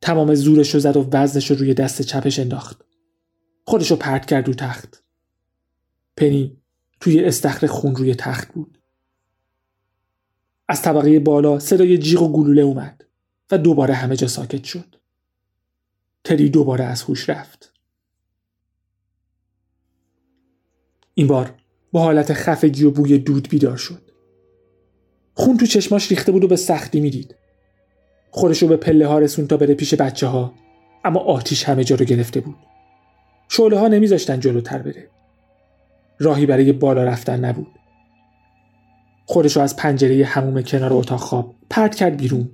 تمام 0.00 0.34
زورش 0.34 0.74
رو 0.74 0.80
زد 0.80 0.96
و 0.96 1.08
وزنش 1.12 1.50
رو 1.50 1.56
روی 1.56 1.74
دست 1.74 2.02
چپش 2.02 2.38
انداخت. 2.38 2.84
خودش 3.64 3.90
رو 3.90 3.96
پرت 3.96 4.26
کرد 4.26 4.48
رو 4.48 4.54
تخت. 4.54 5.02
پنی 6.16 6.56
توی 7.00 7.24
استخر 7.24 7.66
خون 7.66 7.96
روی 7.96 8.14
تخت 8.14 8.52
بود. 8.52 8.78
از 10.68 10.82
طبقه 10.82 11.20
بالا 11.20 11.58
صدای 11.58 11.98
جیغ 11.98 12.22
و 12.22 12.32
گلوله 12.32 12.62
اومد 12.62 13.04
و 13.50 13.58
دوباره 13.58 13.94
همه 13.94 14.16
جا 14.16 14.28
ساکت 14.28 14.64
شد. 14.64 14.99
تری 16.24 16.48
دوباره 16.48 16.84
از 16.84 17.02
هوش 17.02 17.28
رفت. 17.28 17.72
این 21.14 21.26
بار 21.26 21.54
با 21.92 22.02
حالت 22.02 22.32
خفگی 22.32 22.84
و 22.84 22.90
بوی 22.90 23.18
دود 23.18 23.48
بیدار 23.48 23.76
شد. 23.76 24.02
خون 25.34 25.56
تو 25.56 25.66
چشماش 25.66 26.10
ریخته 26.10 26.32
بود 26.32 26.44
و 26.44 26.48
به 26.48 26.56
سختی 26.56 27.00
می‌دید. 27.00 27.34
خودشو 28.30 28.68
به 28.68 28.76
پله 28.76 29.06
ها 29.06 29.18
رسون 29.18 29.46
تا 29.46 29.56
بره 29.56 29.74
پیش 29.74 29.94
بچه 29.94 30.26
ها 30.26 30.54
اما 31.04 31.20
آتیش 31.20 31.64
همه 31.64 31.84
جا 31.84 31.96
رو 31.96 32.04
گرفته 32.04 32.40
بود. 32.40 32.56
شعله 33.48 33.78
ها 33.78 33.88
نمیذاشتن 33.88 34.40
جلوتر 34.40 34.78
بره. 34.78 35.10
راهی 36.18 36.46
برای 36.46 36.72
بالا 36.72 37.04
رفتن 37.04 37.44
نبود. 37.44 37.78
خودش 39.26 39.56
رو 39.56 39.62
از 39.62 39.76
پنجره 39.76 40.24
هموم 40.24 40.62
کنار 40.62 40.92
اتاق 40.92 41.20
خواب 41.20 41.54
پرت 41.70 41.94
کرد 41.94 42.16
بیرون 42.16 42.50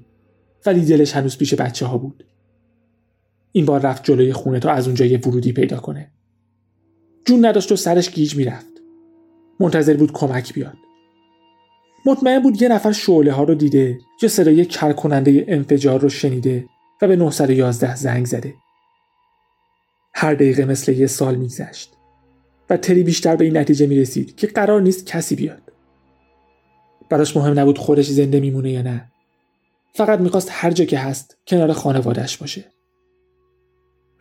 ولی 0.66 0.84
دلش 0.84 1.12
هنوز 1.12 1.38
پیش 1.38 1.54
بچه 1.54 1.86
ها 1.86 1.98
بود. 1.98 2.24
این 3.56 3.64
بار 3.64 3.80
رفت 3.80 4.04
جلوی 4.04 4.32
خونه 4.32 4.60
تا 4.60 4.70
از 4.70 4.86
اونجا 4.86 5.04
یه 5.04 5.18
ورودی 5.18 5.52
پیدا 5.52 5.76
کنه. 5.76 6.10
جون 7.24 7.46
نداشت 7.46 7.72
و 7.72 7.76
سرش 7.76 8.10
گیج 8.10 8.36
می‌رفت. 8.36 8.72
منتظر 9.60 9.96
بود 9.96 10.12
کمک 10.12 10.54
بیاد. 10.54 10.76
مطمئن 12.06 12.42
بود 12.42 12.62
یه 12.62 12.68
نفر 12.68 12.92
شعله 12.92 13.32
ها 13.32 13.42
رو 13.42 13.54
دیده 13.54 13.98
یا 14.22 14.28
صدای 14.28 14.64
کرکننده 14.64 15.44
انفجار 15.48 16.00
رو 16.00 16.08
شنیده 16.08 16.66
و 17.02 17.08
به 17.08 17.16
911 17.16 17.96
زنگ 17.96 18.26
زده. 18.26 18.54
هر 20.14 20.34
دقیقه 20.34 20.64
مثل 20.64 20.92
یه 20.92 21.06
سال 21.06 21.34
میگذشت 21.34 21.92
و 22.70 22.76
تری 22.76 23.02
بیشتر 23.02 23.36
به 23.36 23.44
این 23.44 23.56
نتیجه 23.56 23.86
می 23.86 24.00
رسید 24.00 24.36
که 24.36 24.46
قرار 24.46 24.82
نیست 24.82 25.06
کسی 25.06 25.36
بیاد. 25.36 25.62
براش 27.10 27.36
مهم 27.36 27.58
نبود 27.58 27.78
خودش 27.78 28.06
زنده 28.06 28.40
میمونه 28.40 28.70
یا 28.70 28.82
نه. 28.82 29.12
فقط 29.94 30.20
می‌خواست 30.20 30.48
هر 30.52 30.70
جا 30.70 30.84
که 30.84 30.98
هست 30.98 31.36
کنار 31.46 31.72
خانوادهش 31.72 32.36
باشه. 32.36 32.75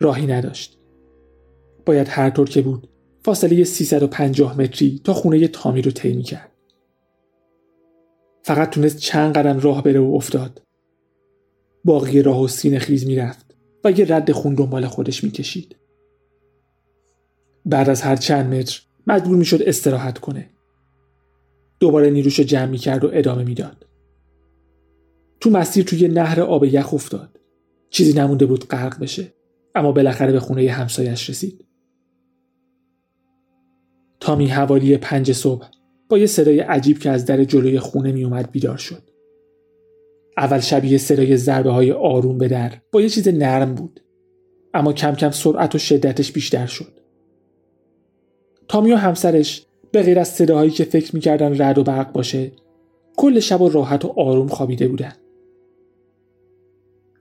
راهی 0.00 0.26
نداشت. 0.26 0.78
باید 1.86 2.08
هر 2.08 2.30
طور 2.30 2.48
که 2.48 2.62
بود 2.62 2.88
فاصله 3.22 3.64
350 3.64 4.60
متری 4.60 5.00
تا 5.04 5.14
خونه 5.14 5.48
تامی 5.48 5.82
رو 5.82 5.90
طی 5.90 6.22
کرد 6.22 6.52
فقط 8.42 8.70
تونست 8.70 8.98
چند 8.98 9.34
قدم 9.34 9.58
راه 9.58 9.82
بره 9.82 10.00
و 10.00 10.12
افتاد. 10.14 10.62
باقی 11.84 12.22
راه 12.22 12.42
و 12.42 12.48
سینه 12.48 12.78
خیز 12.78 13.06
می‌رفت 13.06 13.54
و 13.84 13.90
یه 13.90 14.14
رد 14.14 14.32
خون 14.32 14.54
دنبال 14.54 14.86
خودش 14.86 15.24
می‌کشید. 15.24 15.76
بعد 17.64 17.90
از 17.90 18.02
هر 18.02 18.16
چند 18.16 18.54
متر 18.54 18.82
مجبور 19.06 19.36
می‌شد 19.36 19.62
استراحت 19.62 20.18
کنه. 20.18 20.50
دوباره 21.80 22.10
نیروش 22.10 22.40
جمع 22.40 22.70
می‌کرد 22.70 23.04
و 23.04 23.10
ادامه 23.12 23.44
می‌داد. 23.44 23.86
تو 25.40 25.50
مسیر 25.50 25.84
توی 25.84 26.08
نهر 26.08 26.40
آب 26.40 26.64
یخ 26.64 26.94
افتاد. 26.94 27.40
چیزی 27.90 28.18
نمونده 28.18 28.46
بود 28.46 28.68
غرق 28.68 29.00
بشه. 29.00 29.35
اما 29.76 29.92
بالاخره 29.92 30.32
به 30.32 30.40
خونه 30.40 30.70
همسایش 30.70 31.30
رسید. 31.30 31.64
تامی 34.20 34.46
حوالی 34.46 34.96
پنج 34.96 35.32
صبح 35.32 35.66
با 36.08 36.18
یه 36.18 36.26
صدای 36.26 36.60
عجیب 36.60 36.98
که 36.98 37.10
از 37.10 37.24
در 37.24 37.44
جلوی 37.44 37.78
خونه 37.78 38.12
میومد 38.12 38.50
بیدار 38.50 38.76
شد. 38.76 39.02
اول 40.36 40.60
شبیه 40.60 40.98
صدای 40.98 41.36
ضربه 41.36 41.70
های 41.70 41.92
آروم 41.92 42.38
به 42.38 42.48
در 42.48 42.72
با 42.92 43.00
یه 43.00 43.08
چیز 43.08 43.28
نرم 43.28 43.74
بود. 43.74 44.00
اما 44.74 44.92
کم 44.92 45.14
کم 45.14 45.30
سرعت 45.30 45.74
و 45.74 45.78
شدتش 45.78 46.32
بیشتر 46.32 46.66
شد. 46.66 47.00
تامی 48.68 48.92
و 48.92 48.96
همسرش 48.96 49.66
به 49.92 50.02
غیر 50.02 50.18
از 50.18 50.28
صداهایی 50.28 50.70
که 50.70 50.84
فکر 50.84 51.14
می‌کردن 51.14 51.62
رد 51.62 51.78
و 51.78 51.84
برق 51.84 52.12
باشه 52.12 52.52
کل 53.16 53.40
شب 53.40 53.60
و 53.60 53.68
راحت 53.68 54.04
و 54.04 54.14
آروم 54.16 54.48
خوابیده 54.48 54.88
بودن. 54.88 55.12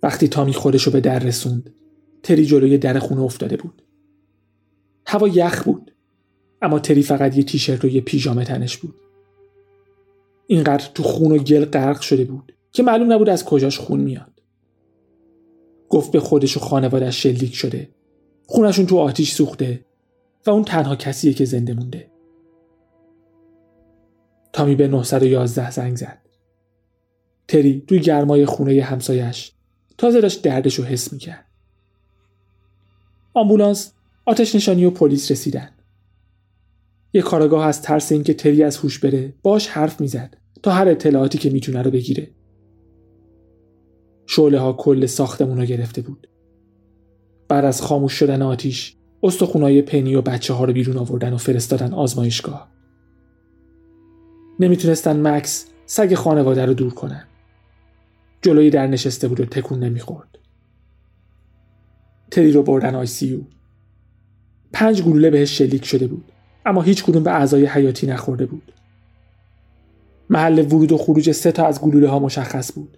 وقتی 0.04 0.28
تامی 0.28 0.54
خودشو 0.54 0.92
به 0.92 1.02
در 1.02 1.20
رسوند 1.20 1.74
تری 2.26 2.46
جلوی 2.46 2.78
در 2.78 3.00
خونه 3.00 3.22
افتاده 3.22 3.58
بود. 3.58 3.82
هوا 5.08 5.28
یخ 5.28 5.64
بود 5.64 5.92
اما 6.62 6.80
تری 6.80 7.04
فقط 7.04 7.38
یه 7.38 7.44
تیشرت 7.44 7.86
و 7.86 7.88
یه 7.88 8.02
پیژامه 8.02 8.46
تنش 8.46 8.78
بود. 8.78 8.96
اینقدر 10.48 10.92
تو 10.94 11.04
خون 11.04 11.32
و 11.32 11.38
گل 11.38 11.66
غرق 11.66 12.02
شده 12.02 12.24
بود 12.26 12.54
که 12.72 12.84
معلوم 12.84 13.14
نبود 13.14 13.30
از 13.30 13.46
کجاش 13.46 13.80
خون 13.80 14.00
میاد. 14.00 14.42
گفت 15.90 16.12
به 16.12 16.20
خودش 16.20 16.58
و 16.58 16.60
خانوادش 16.60 17.24
شلیک 17.24 17.56
شده. 17.56 17.90
خونشون 18.46 18.86
تو 18.86 18.98
آتیش 18.98 19.34
سوخته 19.34 19.86
و 20.46 20.50
اون 20.50 20.64
تنها 20.64 20.96
کسیه 20.96 21.34
که 21.34 21.46
زنده 21.46 21.74
مونده. 21.74 22.12
تامی 24.54 24.76
به 24.76 24.88
911 24.88 25.72
زنگ 25.72 25.96
زد. 25.96 26.22
تری 27.48 27.84
توی 27.88 28.00
گرمای 28.00 28.46
خونه 28.46 28.82
همسایش 28.82 29.52
تازه 29.98 30.22
داشت 30.22 30.42
دردش 30.42 30.76
رو 30.76 30.86
حس 30.86 31.14
می‌کرد. 31.14 31.55
آمبولانس 33.36 33.94
آتش 34.26 34.56
نشانی 34.56 34.86
و 34.86 34.90
پلیس 34.90 35.32
رسیدن. 35.32 35.70
یه 37.14 37.22
کارگاه 37.22 37.66
از 37.66 37.82
ترس 37.82 38.12
اینکه 38.12 38.34
تری 38.34 38.64
از 38.64 38.78
هوش 38.78 39.00
بره 39.00 39.34
باش 39.44 39.68
حرف 39.68 40.02
می‌زد 40.02 40.38
تا 40.64 40.72
هر 40.72 40.88
اطلاعاتی 40.88 41.38
که 41.38 41.50
می‌تونه 41.50 41.82
رو 41.82 41.92
بگیره. 41.92 42.32
شعله 44.28 44.60
ها 44.60 44.74
کل 44.74 45.06
ساختمون 45.06 45.58
رو 45.58 45.66
گرفته 45.66 46.02
بود. 46.02 46.28
بعد 47.48 47.66
از 47.66 47.82
خاموش 47.82 48.14
شدن 48.14 48.42
آتیش 48.42 48.96
استخونای 49.24 49.82
پنی 49.82 50.16
و 50.16 50.22
بچه 50.22 50.54
ها 50.54 50.66
رو 50.66 50.74
بیرون 50.74 50.98
آوردن 50.98 51.34
و 51.34 51.38
فرستادن 51.38 51.94
آزمایشگاه. 51.94 52.72
نمی‌تونستن 54.60 55.28
مکس 55.28 55.66
سگ 55.86 56.14
خانواده 56.14 56.66
رو 56.66 56.74
دور 56.74 56.94
کنن. 56.94 57.28
جلوی 58.42 58.70
در 58.70 58.88
نشسته 58.88 59.28
بود 59.28 59.40
و 59.40 59.46
تکون 59.46 59.80
نمی‌خورد. 59.80 60.35
تری 62.32 62.52
رو 62.52 62.64
بردن 62.64 62.96
آی 62.96 63.06
سی 63.06 63.46
پنج 64.74 65.02
گلوله 65.02 65.30
بهش 65.30 65.58
شلیک 65.58 65.86
شده 65.86 66.08
بود 66.08 66.32
اما 66.66 66.82
هیچ 66.82 67.04
کدوم 67.04 67.24
به 67.24 67.32
اعضای 67.32 67.66
حیاتی 67.66 68.08
نخورده 68.08 68.46
بود. 68.46 68.72
محل 70.30 70.60
ورود 70.60 70.92
و 70.92 70.98
خروج 70.98 71.32
سه 71.32 71.52
تا 71.52 71.66
از 71.66 71.82
گلوله 71.82 72.08
ها 72.08 72.20
مشخص 72.20 72.74
بود 72.74 72.98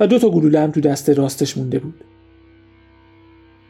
و 0.00 0.06
دو 0.06 0.18
تا 0.18 0.30
گلوله 0.30 0.60
هم 0.60 0.70
تو 0.70 0.80
دست 0.80 1.10
راستش 1.10 1.56
مونده 1.56 1.78
بود. 1.78 2.04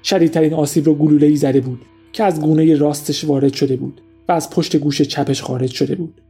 شدیدترین 0.02 0.54
آسیب 0.54 0.86
رو 0.86 0.94
گلوله 0.94 1.26
ای 1.26 1.36
زده 1.36 1.60
بود 1.60 1.84
که 2.12 2.24
از 2.24 2.40
گونه 2.40 2.76
راستش 2.76 3.24
وارد 3.24 3.52
شده 3.52 3.76
بود 3.76 4.00
و 4.28 4.32
از 4.32 4.50
پشت 4.50 4.76
گوش 4.76 5.02
چپش 5.02 5.42
خارج 5.42 5.70
شده 5.70 5.94
بود. 5.94 6.20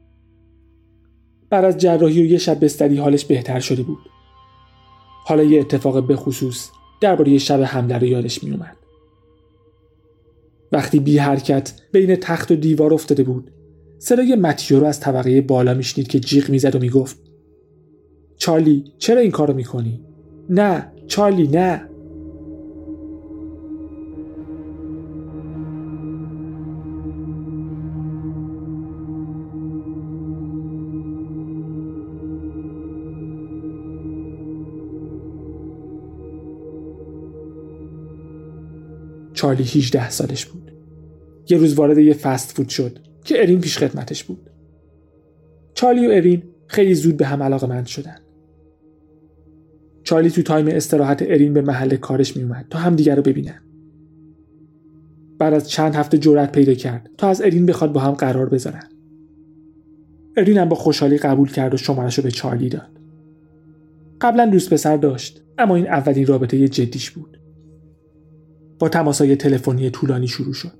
بعد 1.51 1.65
از 1.65 1.79
جراحی 1.79 2.23
و 2.23 2.25
یه 2.25 2.39
شب 2.39 2.65
بستری 2.65 2.97
حالش 2.97 3.25
بهتر 3.25 3.61
شده 3.61 3.83
بود. 3.83 3.99
حالا 5.25 5.43
یه 5.43 5.61
اتفاق 5.61 6.07
به 6.07 6.17
خصوص 6.17 6.71
درباره 7.01 7.39
شب 7.39 7.63
حمله 7.63 7.99
رو 7.99 8.07
یادش 8.07 8.45
می 8.45 8.51
اومد. 8.51 8.77
وقتی 10.73 11.01
بی 11.01 11.19
حرکت 11.19 11.73
بین 11.93 12.17
تخت 12.17 12.51
و 12.51 12.57
دیوار 12.57 12.95
افتاده 12.95 13.23
بود 13.23 13.51
صدای 13.99 14.35
متیو 14.35 14.81
رو 14.81 14.87
از 14.87 15.01
طبقه 15.01 15.41
بالا 15.41 15.75
میشنید 15.75 16.09
که 16.09 16.21
جیغ 16.21 16.51
می‌زد 16.51 16.77
و 16.77 16.79
می‌گفت 16.79 17.17
چارلی 18.37 18.85
چرا 18.99 19.21
این 19.21 19.31
کارو 19.31 19.55
می‌کنی؟ 19.55 20.01
نه 20.51 20.93
چارلی 21.07 21.49
نه 21.49 21.89
چارلی 39.45 39.63
18 39.63 40.11
سالش 40.11 40.47
بود. 40.47 40.73
یه 41.49 41.59
روز 41.59 41.75
وارد 41.75 41.99
یه 41.99 42.15
فست 42.15 42.57
فود 42.57 42.69
شد 42.69 42.99
که 43.25 43.41
ارین 43.41 43.61
پیش 43.61 43.79
خدمتش 43.79 44.25
بود. 44.25 44.51
چارلی 45.75 46.07
و 46.07 46.11
ارین 46.11 46.43
خیلی 46.67 46.95
زود 46.95 47.17
به 47.17 47.27
هم 47.27 47.43
علاقه 47.43 47.67
مند 47.67 47.87
شدن. 47.87 48.17
چارلی 50.03 50.31
تو 50.31 50.43
تایم 50.43 50.67
استراحت 50.69 51.23
ارین 51.23 51.53
به 51.53 51.63
محل 51.63 51.97
کارش 51.97 52.37
میومد 52.37 52.67
تا 52.71 52.79
همدیگر 52.79 53.17
رو 53.17 53.23
ببینن. 53.23 53.63
بعد 55.39 55.55
از 55.55 55.69
چند 55.69 55.95
هفته 55.95 56.19
جرأت 56.19 56.53
پیدا 56.53 56.75
کرد 56.75 57.11
تا 57.19 57.29
از 57.29 57.43
ارین 57.43 57.67
بخواد 57.67 57.93
با 57.93 58.01
هم 58.01 58.13
قرار 58.13 58.49
بذارن. 58.49 58.89
ارین 60.37 60.59
هم 60.59 60.69
با 60.69 60.77
خوشحالی 60.77 61.19
قبول 61.19 61.51
کرد 61.51 61.75
و 61.75 61.77
شمارش 61.77 62.19
رو 62.19 62.25
به 62.25 62.31
چارلی 62.31 62.69
داد. 62.69 63.01
قبلا 64.21 64.47
دوست 64.47 64.73
پسر 64.73 64.97
داشت 64.97 65.43
اما 65.59 65.77
این 65.77 65.87
اولین 65.87 66.27
رابطه 66.27 66.69
جدیش 66.69 67.11
بود. 67.11 67.44
با 68.79 68.89
تماسای 68.89 69.37
تلفنی 69.37 69.91
طولانی 69.91 70.29
شروع 70.29 70.53
شد. 70.53 70.73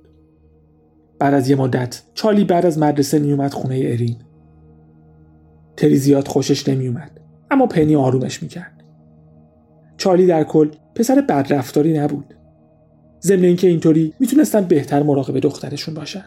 بعد 1.19 1.33
از 1.33 1.49
یه 1.49 1.55
مدت 1.55 2.01
چارلی 2.13 2.43
بعد 2.43 2.65
از 2.65 2.79
مدرسه 2.79 3.19
میومد 3.19 3.53
خونه 3.53 3.75
ارین. 3.75 4.15
تری 5.77 5.95
زیاد 5.95 6.27
خوشش 6.27 6.69
نمیومد 6.69 7.11
اما 7.51 7.67
پنی 7.67 7.95
آرومش 7.95 8.43
می‌کرد. 8.43 8.83
چارلی 9.97 10.27
در 10.27 10.43
کل 10.43 10.69
پسر 10.95 11.21
بدرفتاری 11.21 11.99
نبود. 11.99 12.33
ضمن 13.21 13.43
اینکه 13.43 13.67
اینطوری 13.67 14.13
می‌تونستن 14.19 14.61
بهتر 14.61 15.03
مراقب 15.03 15.39
دخترشون 15.39 15.93
باشن. 15.93 16.25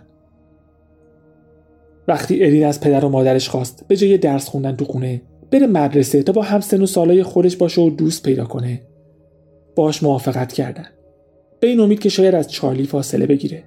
وقتی 2.09 2.45
ارین 2.45 2.67
از 2.67 2.81
پدر 2.81 3.05
و 3.05 3.09
مادرش 3.09 3.49
خواست 3.49 3.85
به 3.89 3.97
جای 3.97 4.19
درس 4.19 4.49
خوندن 4.49 4.77
تو 4.77 4.85
خونه 4.85 5.23
بره 5.51 5.67
مدرسه 5.67 6.23
تا 6.23 6.33
با 6.33 6.43
همسن 6.43 6.83
و 6.83 6.87
سالای 6.87 7.23
خودش 7.23 7.57
باشه 7.57 7.81
و 7.83 7.91
دوست 7.91 8.23
پیدا 8.23 8.45
کنه 8.45 8.83
باش 9.77 10.03
موافقت 10.03 10.53
کردن 10.53 10.87
به 11.61 11.67
این 11.67 11.81
امید 11.81 12.01
که 12.01 12.09
شاید 12.09 12.35
از 12.35 12.51
چارلی 12.51 12.87
فاصله 12.87 13.27
بگیره. 13.27 13.65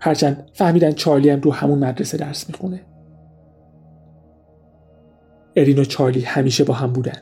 هرچند 0.00 0.50
فهمیدن 0.52 0.92
چارلی 0.92 1.30
هم 1.30 1.40
رو 1.40 1.52
همون 1.52 1.78
مدرسه 1.78 2.16
درس 2.16 2.48
می‌خونه. 2.48 2.80
ارین 5.56 5.78
و 5.78 5.84
چارلی 5.84 6.20
همیشه 6.20 6.64
با 6.64 6.74
هم 6.74 6.92
بودن. 6.92 7.18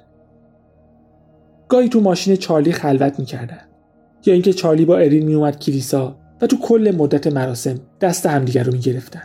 گاهی 1.69 1.89
تو 1.89 2.01
ماشین 2.01 2.37
چارلی 2.37 2.73
خلوت 2.73 3.19
می‌کردن. 3.19 3.61
یا 4.27 4.35
اینکه 4.35 4.53
چارلی 4.53 4.85
با 4.85 4.99
ارین 4.99 5.25
میومد 5.25 5.59
کلیسا 5.59 6.17
و 6.41 6.47
تو 6.47 6.57
کل 6.59 6.95
مدت 6.99 7.27
مراسم 7.27 7.81
دست 8.01 8.27
همدیگر 8.27 8.63
رو 8.63 8.73
می‌گرفتن. 8.73 9.23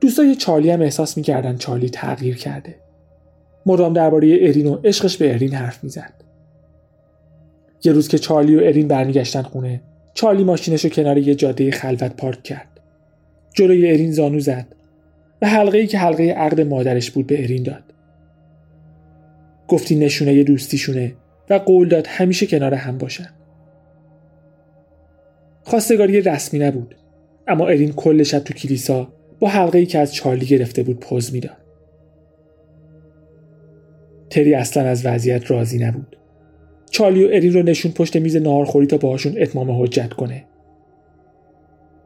دوستای 0.00 0.34
چارلی 0.34 0.70
هم 0.70 0.80
احساس 0.80 1.16
می‌کردن 1.16 1.56
چارلی 1.56 1.90
تغییر 1.90 2.36
کرده. 2.36 2.76
مدام 3.66 3.92
درباره 3.92 4.38
ارین 4.40 4.66
و 4.66 4.78
عشقش 4.84 5.16
به 5.16 5.32
ارین 5.34 5.54
حرف 5.54 5.84
می‌زد. 5.84 6.21
یه 7.84 7.92
روز 7.92 8.08
که 8.08 8.18
چارلی 8.18 8.56
و 8.56 8.60
ارین 8.62 8.88
برمیگشتن 8.88 9.42
خونه 9.42 9.80
چارلی 10.14 10.44
ماشینش 10.44 10.84
رو 10.84 10.90
کنار 10.90 11.18
یه 11.18 11.34
جاده 11.34 11.70
خلوت 11.70 12.16
پارک 12.16 12.42
کرد 12.42 12.68
جلوی 13.54 13.90
ارین 13.90 14.12
زانو 14.12 14.40
زد 14.40 14.66
و 15.42 15.48
حلقه 15.48 15.78
ای 15.78 15.86
که 15.86 15.98
حلقه 15.98 16.24
عقد 16.24 16.60
مادرش 16.60 17.10
بود 17.10 17.26
به 17.26 17.42
ارین 17.42 17.62
داد 17.62 17.82
گفتی 19.68 19.96
نشونه 19.96 20.42
دوستیشونه 20.42 21.14
و 21.50 21.54
قول 21.54 21.88
داد 21.88 22.06
همیشه 22.06 22.46
کنار 22.46 22.74
هم 22.74 22.98
باشن 22.98 23.28
خواستگاری 25.64 26.20
رسمی 26.20 26.60
نبود 26.60 26.94
اما 27.48 27.68
ارین 27.68 27.92
کل 27.92 28.22
شب 28.22 28.38
تو 28.38 28.54
کلیسا 28.54 29.12
با 29.40 29.48
حلقه 29.48 29.78
ای 29.78 29.86
که 29.86 29.98
از 29.98 30.14
چارلی 30.14 30.46
گرفته 30.46 30.82
بود 30.82 31.00
پوز 31.00 31.32
می‌داد. 31.32 31.56
تری 34.30 34.54
اصلا 34.54 34.88
از 34.88 35.06
وضعیت 35.06 35.50
راضی 35.50 35.78
نبود. 35.78 36.16
چارلی 36.92 37.24
و 37.24 37.28
ارین 37.32 37.52
رو 37.52 37.62
نشون 37.62 37.92
پشت 37.92 38.16
میز 38.16 38.36
ناهارخوری 38.36 38.86
تا 38.86 38.96
باهاشون 38.96 39.34
اتمام 39.38 39.82
حجت 39.82 40.12
کنه. 40.12 40.44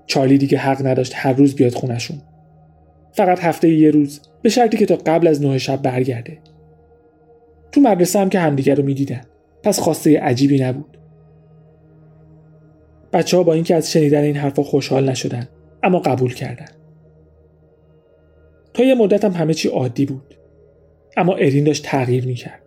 چارلی 0.06 0.38
دیگه 0.38 0.58
حق 0.58 0.86
نداشت 0.86 1.12
هر 1.16 1.32
روز 1.32 1.54
بیاد 1.54 1.74
خونشون. 1.74 2.18
فقط 3.12 3.40
هفته 3.40 3.68
یه 3.68 3.90
روز 3.90 4.20
به 4.42 4.48
شرطی 4.48 4.76
که 4.76 4.86
تا 4.86 4.96
قبل 5.06 5.26
از 5.26 5.42
نه 5.42 5.58
شب 5.58 5.82
برگرده. 5.82 6.38
تو 7.72 7.80
مدرسه 7.80 8.18
هم 8.18 8.28
که 8.28 8.38
همدیگر 8.38 8.74
رو 8.74 8.84
می‌دیدن. 8.84 9.20
پس 9.62 9.80
خواسته 9.80 10.20
عجیبی 10.20 10.62
نبود. 10.62 10.98
بچه 13.12 13.36
ها 13.36 13.42
با 13.42 13.52
اینکه 13.52 13.74
از 13.74 13.92
شنیدن 13.92 14.22
این 14.22 14.36
حرفا 14.36 14.62
خوشحال 14.62 15.10
نشدن 15.10 15.48
اما 15.82 15.98
قبول 15.98 16.34
کردن. 16.34 16.68
تا 18.74 18.84
یه 18.84 18.94
مدت 18.94 19.24
هم 19.24 19.32
همه 19.32 19.54
چی 19.54 19.68
عادی 19.68 20.06
بود 20.06 20.34
اما 21.16 21.34
ارین 21.34 21.64
داشت 21.64 21.84
تغییر 21.84 22.26
می‌کرد 22.26 22.65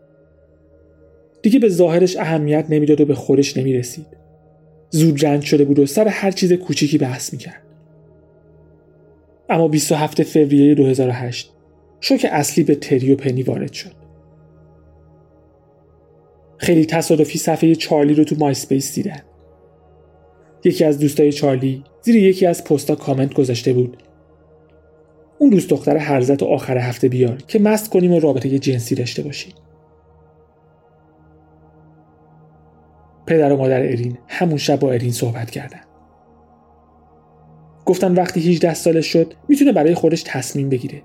دیگه 1.42 1.60
به 1.60 1.70
ظاهرش 1.70 2.18
اهمیت 2.18 2.66
نمی‌داد 2.70 3.02
و 3.02 3.06
به 3.06 3.16
خودش 3.16 3.58
نمی‌رسید. 3.58 4.08
زود 4.90 5.26
رنج 5.26 5.44
شده 5.44 5.66
بود 5.66 5.80
و 5.80 5.86
سر 5.86 6.08
هر 6.08 6.32
چیز 6.32 6.54
کوچیکی 6.54 6.98
بحث 6.98 7.34
می‌کرد. 7.34 7.62
اما 9.50 9.68
27 9.68 10.24
فوریه 10.24 10.76
2008 10.76 11.52
شوک 12.00 12.26
اصلی 12.32 12.64
به 12.64 12.76
تری 12.76 13.14
و 13.14 13.16
پنی 13.16 13.44
وارد 13.44 13.74
شد. 13.74 13.92
خیلی 16.58 16.86
تصادفی 16.86 17.38
صفحه 17.38 17.76
چارلی 17.76 18.14
رو 18.14 18.24
تو 18.24 18.36
MySpace 18.40 18.96
دیدن. 18.96 19.22
یکی 20.64 20.84
از 20.84 21.00
دوستای 21.00 21.32
چارلی 21.32 21.84
زیر 22.02 22.16
یکی 22.16 22.46
از 22.46 22.64
پستا 22.64 22.96
کامنت 22.96 23.34
گذاشته 23.34 23.74
بود. 23.74 23.98
اون 25.40 25.50
دوست 25.50 25.70
دختر 25.70 25.98
هرزتو 25.98 26.44
آخر 26.44 26.78
هفته 26.78 27.08
بیار 27.08 27.38
که 27.48 27.60
مست 27.60 27.90
کنیم 27.90 28.14
و 28.14 28.20
رابطه 28.20 28.60
جنسی 28.60 28.96
داشته 28.96 29.24
باشیم. 29.24 29.54
پدر 33.30 33.54
و 33.54 33.58
مادر 33.58 33.80
ارین 33.80 34.18
همون 34.28 34.58
شب 34.58 34.80
با 34.80 34.92
ارین 34.92 35.12
صحبت 35.12 35.52
کردن. 35.52 35.80
گفتن 37.86 38.14
وقتی 38.14 38.40
18 38.40 38.74
سالش 38.74 39.06
شد 39.08 39.34
می‌تونه 39.50 39.72
برای 39.72 39.94
خودش 39.94 40.24
تصمیم 40.24 40.70
بگیره. 40.70 41.02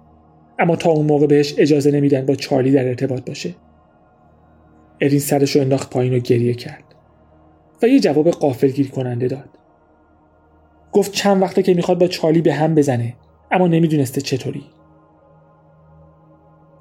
اما 0.58 0.76
تا 0.76 0.90
اون 0.90 1.06
موقع 1.06 1.26
بهش 1.26 1.54
اجازه 1.58 1.90
نمیدن 1.90 2.26
با 2.26 2.34
چارلی 2.34 2.70
در 2.70 2.88
ارتباط 2.88 3.24
باشه. 3.24 3.54
ارین 5.00 5.18
سرش 5.18 5.56
رو 5.56 5.62
انداخت 5.62 5.90
پایین 5.90 6.14
و 6.14 6.18
گریه 6.18 6.54
کرد 6.54 6.84
و 7.82 7.86
یه 7.86 8.00
جواب 8.00 8.30
قافلگیر 8.30 8.90
کننده 8.90 9.28
داد. 9.28 9.48
گفت 10.92 11.12
چند 11.12 11.42
وقته 11.42 11.62
که 11.62 11.74
می‌خواد 11.74 11.98
با 11.98 12.06
چارلی 12.06 12.42
به 12.42 12.54
هم 12.54 12.74
بزنه 12.74 13.14
اما 13.50 13.68
نمی‌دونسته 13.68 14.20
چطوری. 14.20 14.64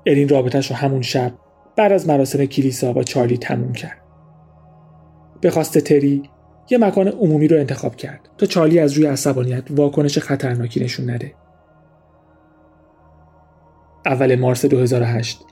ارین 0.06 0.30
رابطش 0.30 0.72
رو 0.72 0.76
همون 0.76 1.02
شب 1.02 1.32
بعد 1.76 1.92
از 1.92 2.08
مراسم 2.08 2.46
کلیسا 2.46 2.94
با 2.94 3.04
چارلی 3.04 3.38
تموم 3.38 3.74
کرد. 3.74 4.03
به 5.44 5.52
خواست 5.52 5.78
تری 5.78 6.30
یه 6.70 6.78
مکان 6.78 7.08
عمومی 7.08 7.48
رو 7.48 7.58
انتخاب 7.58 7.96
کرد 7.96 8.30
تا 8.38 8.46
چارلی 8.46 8.80
از 8.80 8.94
روی 8.94 9.06
عصبانیت 9.06 9.64
واکنش 9.72 10.18
خطرناکی 10.18 10.80
نشون 10.80 11.10
نده. 11.10 11.34
اول 14.06 14.36
مارس 14.36 14.66
2008 14.66 15.46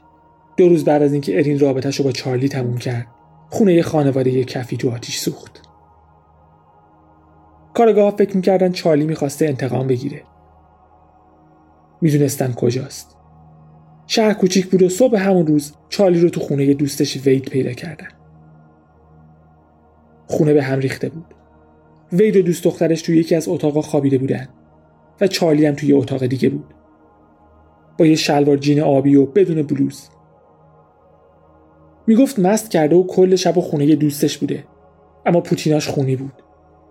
دو 0.58 0.69
روز 0.69 0.86
بعد 0.86 1.04
از 1.04 1.13
اینکه 1.13 1.38
ارین 1.38 1.60
رابطش 1.60 1.95
رو 1.95 2.06
با 2.06 2.12
چارلی 2.12 2.49
تموم 2.49 2.77
کرد 2.77 3.08
خونه 3.49 3.82
خانواده 3.82 4.43
کفی 4.43 4.77
تو 4.77 4.91
آتیش 4.91 5.17
سوخت. 5.17 5.62
کارگاه 7.73 8.15
فکر 8.15 8.36
می‌کردن 8.36 8.71
چارلی 8.71 9.06
می‌خواسته 9.06 9.45
انتقام 9.45 9.88
بگیره. 9.88 10.23
می‌دونستن 12.01 12.54
کجاست. 12.54 13.17
شهر 14.08 14.34
کوچیک 14.34 14.67
بود 14.67 14.82
و 14.82 14.89
صبح 14.89 15.19
همون 15.19 15.47
روز 15.47 15.73
چارلی 15.89 16.19
رو 16.19 16.30
تو 16.30 16.39
خونه 16.39 16.73
دوستش 16.73 17.27
وید 17.27 17.49
پیدا 17.49 17.71
کردن. 17.73 18.20
خونه 20.31 20.53
به 20.53 20.63
هم 20.63 20.79
ریخته 20.79 21.09
بود. 21.09 21.25
وید 22.11 22.35
و 22.35 22.41
دوست 22.41 22.63
دخترش 22.63 23.01
توی 23.01 23.17
یکی 23.17 23.35
از 23.35 23.47
اتاقا 23.47 23.81
خوابیده 23.81 24.17
بودن 24.17 24.47
و 25.21 25.27
چارلی 25.27 25.65
هم 25.65 25.75
توی 25.75 25.93
اتاق 25.93 26.25
دیگه 26.25 26.49
بود. 26.49 26.73
با 27.97 28.05
یه 28.05 28.15
شلوار 28.15 28.57
جین 28.57 28.81
آبی 28.81 29.15
و 29.15 29.25
بدون 29.25 29.61
بلوز. 29.61 30.09
می‌گفت 32.07 32.39
مست 32.39 32.71
کرده 32.71 32.95
و 32.95 33.07
کل 33.07 33.35
شب 33.35 33.57
و 33.57 33.61
خونه 33.61 33.95
دوستش 33.95 34.37
بوده 34.37 34.63
اما 35.25 35.41
پوتیناش 35.41 35.87
خونی 35.87 36.15
بود. 36.15 36.33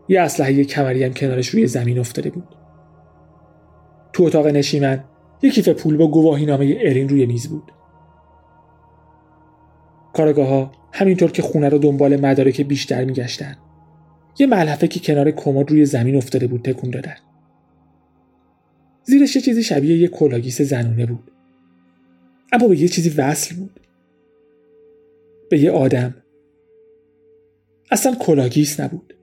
یه 0.09 0.21
اسلحه 0.21 0.65
کمری 0.65 1.05
هم 1.05 1.13
کنارش 1.13 1.49
روی 1.49 1.67
زمین 1.67 1.99
افتاده 1.99 2.31
بود. 2.31 2.49
تو 4.13 4.25
اتاق 4.25 4.47
نشیمن 4.47 5.05
یک 5.43 5.55
کیف 5.55 5.69
پول 5.69 5.97
با 5.97 6.07
گواهی 6.07 6.47
نامه 6.47 6.77
ارین 6.81 7.09
روی 7.09 7.27
میز 7.27 7.49
بود. 7.49 7.73
کارگاه 10.13 10.49
ها 10.49 10.73
همینطور 10.93 11.31
که 11.31 11.43
خونه 11.43 11.69
رو 11.69 11.79
دنبال 11.79 12.21
مدارک 12.21 12.61
بیشتر 12.61 13.05
میگشتن. 13.05 13.57
یه 14.39 14.47
ملحفه 14.47 14.89
که 14.89 15.01
کنار 15.01 15.31
کمد 15.31 15.71
روی 15.71 15.87
زمین 15.87 16.17
افتاده 16.17 16.47
بود 16.47 16.63
تکون 16.63 16.91
دادن. 16.91 17.17
زیرش 19.05 19.37
یه 19.37 19.43
چیزی 19.43 19.63
شبیه 19.63 19.97
یه 19.97 20.09
کلاگیس 20.09 20.63
زنونه 20.63 21.07
بود. 21.07 21.31
اما 22.53 22.69
به 22.69 22.81
یه 22.81 22.89
چیزی 22.89 23.11
وصل 23.11 23.57
بود. 23.57 23.81
به 25.51 25.59
یه 25.59 25.71
آدم. 25.71 26.15
اصلا 27.91 28.15
کلاگیس 28.15 28.81
نبود. 28.81 29.15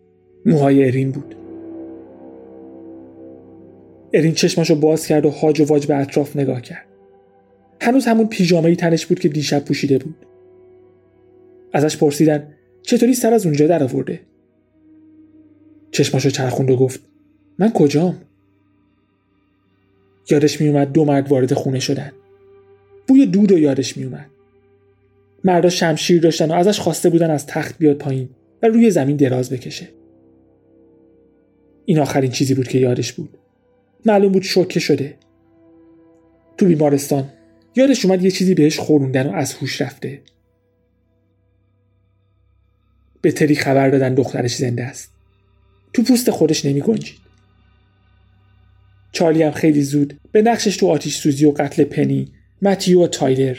موهای 0.45 0.87
ارین 0.87 1.11
بود. 1.11 1.35
ارین 4.13 4.33
چشماشو 4.33 4.75
باز 4.75 5.07
کرد 5.07 5.25
و 5.25 5.29
هاج 5.29 5.61
و 5.61 5.65
واج 5.65 5.87
به 5.87 5.95
اطراف 5.95 6.35
نگاه 6.35 6.61
کرد. 6.61 6.85
هنوز 7.81 8.05
همون 8.05 8.27
پیژامه 8.27 8.75
تنش 8.75 9.05
بود 9.05 9.19
که 9.19 9.29
دیشب 9.29 9.65
پوشیده 9.65 9.97
بود. 9.97 10.26
ازش 11.77 11.97
پرسیدن 11.97 12.53
چطوری 12.81 13.13
سر 13.13 13.33
از 13.33 13.45
اونجا 13.45 13.67
در 13.67 13.83
آورده؟ 13.83 14.19
چشماشو 15.91 16.29
چرخوند 16.29 16.71
و 16.71 16.75
گفت 16.75 16.99
من 17.59 17.71
کجام؟ 17.71 18.21
یادش 20.29 20.61
میومد 20.61 20.91
دو 20.91 21.05
مرد 21.05 21.27
وارد 21.27 21.53
خونه 21.53 21.79
شدن. 21.79 22.11
بوی 23.07 23.25
دود 23.25 23.51
و 23.51 23.57
یادش 23.57 23.97
میومد 23.97 24.29
مردا 25.43 25.69
شمشیر 25.69 26.21
داشتن 26.21 26.51
و 26.51 26.53
ازش 26.53 26.79
خواسته 26.79 27.09
بودن 27.09 27.31
از 27.31 27.47
تخت 27.47 27.77
بیاد 27.77 27.97
پایین 27.97 28.29
و 28.63 28.67
روی 28.67 28.91
زمین 28.91 29.15
دراز 29.15 29.49
بکشه. 29.49 29.87
این 31.85 31.99
آخرین 31.99 32.31
چیزی 32.31 32.53
بود 32.53 32.67
که 32.67 32.77
یادش 32.77 33.13
بود. 33.13 33.29
معلوم 34.05 34.31
بود 34.31 34.43
شوکه 34.43 34.79
شده. 34.79 35.13
تو 36.57 36.65
بیمارستان 36.65 37.29
یادش 37.75 38.05
اومد 38.05 38.23
یه 38.23 38.31
چیزی 38.31 38.53
بهش 38.53 38.79
خوروندن 38.79 39.27
و 39.27 39.33
از 39.33 39.53
هوش 39.53 39.81
رفته. 39.81 40.21
به 43.21 43.31
تری 43.31 43.55
خبر 43.55 43.89
دادن 43.89 44.13
دخترش 44.13 44.55
زنده 44.55 44.83
است. 44.83 45.11
تو 45.93 46.03
پوست 46.03 46.31
خودش 46.31 46.65
نمی 46.65 46.81
گنجید. 46.81 47.17
چارلی 49.11 49.43
هم 49.43 49.51
خیلی 49.51 49.81
زود 49.81 50.19
به 50.31 50.41
نقشش 50.41 50.77
تو 50.77 50.87
آتیش 50.87 51.17
سوزی 51.17 51.45
و 51.45 51.51
قتل 51.51 51.83
پنی 51.83 52.31
متیو 52.61 53.03
و 53.03 53.07
تایلر 53.07 53.57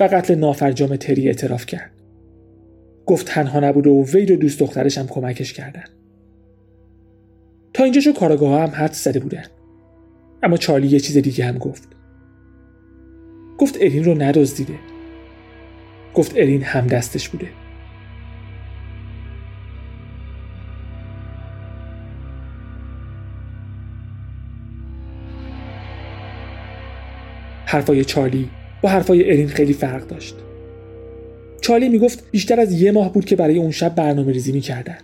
و 0.00 0.04
قتل 0.12 0.34
نافرجام 0.34 0.96
تری 0.96 1.26
اعتراف 1.26 1.66
کرد. 1.66 1.90
گفت 3.06 3.26
تنها 3.26 3.60
نبوده 3.60 3.90
و 3.90 4.04
وید 4.04 4.30
و 4.30 4.36
دوست 4.36 4.58
دخترش 4.58 4.98
هم 4.98 5.06
کمکش 5.06 5.52
کردن. 5.52 5.84
تا 7.74 7.84
اینجاشو 7.84 8.12
کاراگاه 8.12 8.60
هم 8.60 8.70
حد 8.74 8.92
زده 8.92 9.20
بودن. 9.20 9.44
اما 10.42 10.56
چارلی 10.56 10.88
یه 10.88 11.00
چیز 11.00 11.16
دیگه 11.16 11.44
هم 11.44 11.58
گفت. 11.58 11.88
گفت 13.58 13.76
ارین 13.80 14.04
رو 14.04 14.22
ندزدیده. 14.22 14.74
گفت 16.14 16.32
ارین 16.36 16.62
هم 16.62 16.86
دستش 16.86 17.28
بوده. 17.28 17.48
حرفای 27.72 28.04
چارلی. 28.04 28.50
با 28.82 28.88
حرفای 28.88 29.30
ارین 29.30 29.48
خیلی 29.48 29.72
فرق 29.72 30.06
داشت. 30.06 30.34
چارلی 31.60 31.88
می‌گفت 31.88 32.30
بیشتر 32.30 32.60
از 32.60 32.82
یه 32.82 32.92
ماه 32.92 33.12
بود 33.12 33.24
که 33.24 33.36
برای 33.36 33.58
اون 33.58 33.70
شب 33.70 33.94
برنامه 33.94 34.32
ریزی 34.32 34.52
می‌کردن. 34.52 34.98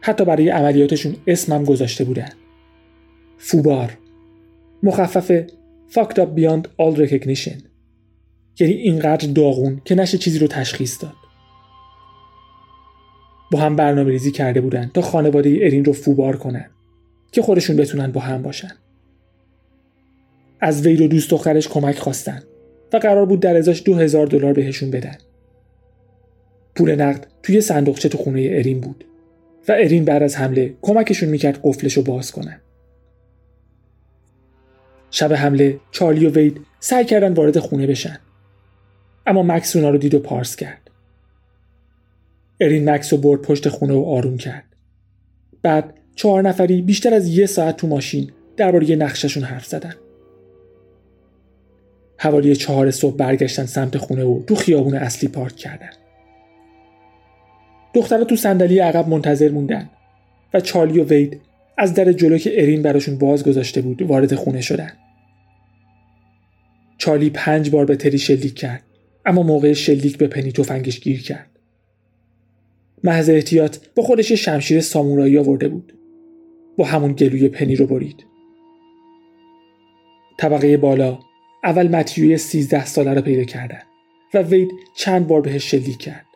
حتی 0.00 0.24
برای 0.24 0.48
عملیاتشون 0.48 1.16
اسمم 1.26 1.64
گذاشته 1.64 2.04
بودن. 2.04 2.28
فوبار. 3.38 3.98
مخفف 4.82 5.46
Fucked 5.90 6.16
up 6.16 6.40
beyond 6.40 6.62
all 6.82 6.96
recognition. 6.98 7.62
یعنی 8.60 8.72
اینقدر 8.72 9.28
داغون 9.28 9.80
که 9.84 9.94
نشه 9.94 10.18
چیزی 10.18 10.38
رو 10.38 10.46
تشخیص 10.46 11.02
داد. 11.02 11.14
با 13.52 13.58
هم 13.58 13.76
برنامه 13.76 14.10
ریزی 14.10 14.30
کرده 14.30 14.60
بودن 14.60 14.90
تا 14.94 15.00
خانواده 15.00 15.58
ارین 15.62 15.84
رو 15.84 15.92
فوبار 15.92 16.36
کنن. 16.36 16.70
که 17.32 17.42
خودشون 17.42 17.76
بتونن 17.76 18.12
با 18.12 18.20
هم 18.20 18.42
باشن. 18.42 18.70
از 20.66 20.86
وید 20.86 21.00
و 21.00 21.08
دوست 21.08 21.30
دخترش 21.30 21.68
کمک 21.68 21.98
خواستن 21.98 22.42
و 22.92 22.96
قرار 22.96 23.26
بود 23.26 23.40
در 23.40 23.56
ازاش 23.56 23.82
دو 23.84 23.94
هزار 23.94 24.26
دلار 24.26 24.52
بهشون 24.52 24.90
بدن. 24.90 25.18
پول 26.74 26.94
نقد 26.94 27.26
توی 27.42 27.60
صندوقچه 27.60 28.08
تو 28.08 28.18
خونه 28.18 28.48
ارین 28.50 28.80
بود 28.80 29.04
و 29.68 29.72
ارین 29.72 30.04
بعد 30.04 30.22
از 30.22 30.36
حمله 30.36 30.74
کمکشون 30.82 31.28
می‌کرد 31.28 31.60
قفلش 31.62 31.92
رو 31.92 32.02
باز 32.02 32.32
کنن. 32.32 32.60
شب 35.10 35.32
حمله 35.32 35.80
چارلی 35.90 36.26
و 36.26 36.30
وید 36.30 36.60
سعی 36.80 37.04
کردن 37.04 37.32
وارد 37.32 37.58
خونه 37.58 37.86
بشن. 37.86 38.18
اما 39.26 39.42
مکس 39.42 39.76
اونا 39.76 39.90
رو 39.90 39.98
دید 39.98 40.14
و 40.14 40.18
پارس 40.18 40.56
کرد. 40.56 40.90
ارین 42.60 42.90
مکس 42.90 43.12
رو 43.12 43.18
برد 43.18 43.42
پشت 43.42 43.68
خونه 43.68 43.94
و 43.94 44.04
آروم 44.04 44.36
کرد. 44.36 44.64
بعد 45.62 45.94
چهار 46.14 46.42
نفری 46.42 46.82
بیشتر 46.82 47.14
از 47.14 47.28
یه 47.28 47.46
ساعت 47.46 47.76
تو 47.76 47.86
ماشین 47.86 48.30
درباره 48.56 48.96
نقششون 48.96 49.42
حرف 49.42 49.66
زدن. 49.66 49.94
حوالی 52.18 52.56
چهار 52.56 52.90
صبح 52.90 53.16
برگشتن 53.16 53.66
سمت 53.66 53.98
خونه 53.98 54.24
و 54.24 54.42
تو 54.42 54.54
خیابون 54.54 54.94
اصلی 54.94 55.28
پارک 55.28 55.56
کردن. 55.56 55.90
دخترها 57.94 58.24
تو 58.24 58.36
صندلی 58.36 58.78
عقب 58.78 59.08
منتظر 59.08 59.50
موندن 59.50 59.90
و 60.54 60.60
چارلی 60.60 61.00
و 61.00 61.04
وید 61.04 61.40
از 61.78 61.94
در 61.94 62.12
جلو 62.12 62.38
که 62.38 62.62
ارین 62.62 62.82
براشون 62.82 63.18
باز 63.18 63.44
گذاشته 63.44 63.82
بود 63.82 64.02
وارد 64.02 64.34
خونه 64.34 64.60
شدن. 64.60 64.92
چارلی 66.98 67.30
پنج 67.30 67.70
بار 67.70 67.84
به 67.84 67.96
تری 67.96 68.18
شلیک 68.18 68.54
کرد 68.54 68.82
اما 69.26 69.42
موقع 69.42 69.72
شلیک 69.72 70.18
به 70.18 70.26
پنی 70.26 70.52
تفنگش 70.52 71.00
گیر 71.00 71.22
کرد. 71.22 71.50
محض 73.04 73.30
احتیاط 73.30 73.76
با 73.94 74.02
خودش 74.02 74.32
شمشیر 74.32 74.80
سامورایی 74.80 75.38
آورده 75.38 75.68
بود. 75.68 75.92
با 76.76 76.84
همون 76.84 77.12
گلوی 77.12 77.48
پنی 77.48 77.76
رو 77.76 77.86
برید. 77.86 78.24
طبقه 80.38 80.76
بالا 80.76 81.18
اول 81.64 81.88
متیوی 81.88 82.38
سیزده 82.38 82.86
ساله 82.86 83.14
رو 83.14 83.22
پیدا 83.22 83.44
کردن 83.44 83.82
و 84.34 84.42
وید 84.42 84.70
چند 84.96 85.26
بار 85.26 85.40
بهش 85.40 85.70
شلیک 85.70 85.98
کرد. 85.98 86.26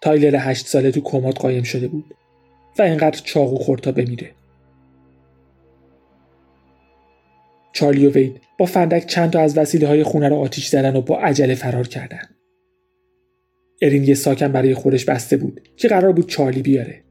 تایلر 0.00 0.36
هشت 0.40 0.66
ساله 0.66 0.90
تو 0.90 1.00
کماد 1.00 1.34
قایم 1.34 1.62
شده 1.62 1.88
بود 1.88 2.14
و 2.78 2.82
اینقدر 2.82 3.20
چاقو 3.24 3.56
خورد 3.56 3.80
تا 3.80 3.92
بمیره. 3.92 4.30
چارلی 7.72 8.06
و 8.06 8.10
وید 8.10 8.40
با 8.58 8.66
فندک 8.66 9.06
چند 9.06 9.30
تا 9.30 9.40
از 9.40 9.58
وسیله 9.58 9.86
های 9.86 10.02
خونه 10.02 10.28
رو 10.28 10.36
آتیش 10.36 10.66
زدن 10.66 10.96
و 10.96 11.00
با 11.00 11.18
عجله 11.18 11.54
فرار 11.54 11.88
کردن. 11.88 12.28
ارین 13.82 14.04
یه 14.04 14.14
ساکن 14.14 14.48
برای 14.48 14.74
خودش 14.74 15.04
بسته 15.04 15.36
بود 15.36 15.68
که 15.76 15.88
قرار 15.88 16.12
بود 16.12 16.28
چارلی 16.28 16.62
بیاره. 16.62 17.04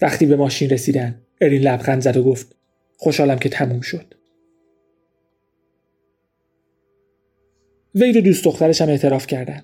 وقتی 0.00 0.26
به 0.26 0.36
ماشین 0.36 0.70
رسیدن 0.70 1.22
ارین 1.40 1.62
لبخند 1.62 2.02
زد 2.02 2.16
و 2.16 2.22
گفت 2.22 2.56
خوشحالم 2.96 3.38
که 3.38 3.48
تموم 3.48 3.80
شد. 3.80 4.14
وید 7.94 8.16
و 8.16 8.20
دوست 8.20 8.44
دخترش 8.44 8.82
هم 8.82 8.88
اعتراف 8.88 9.26
کردن. 9.26 9.62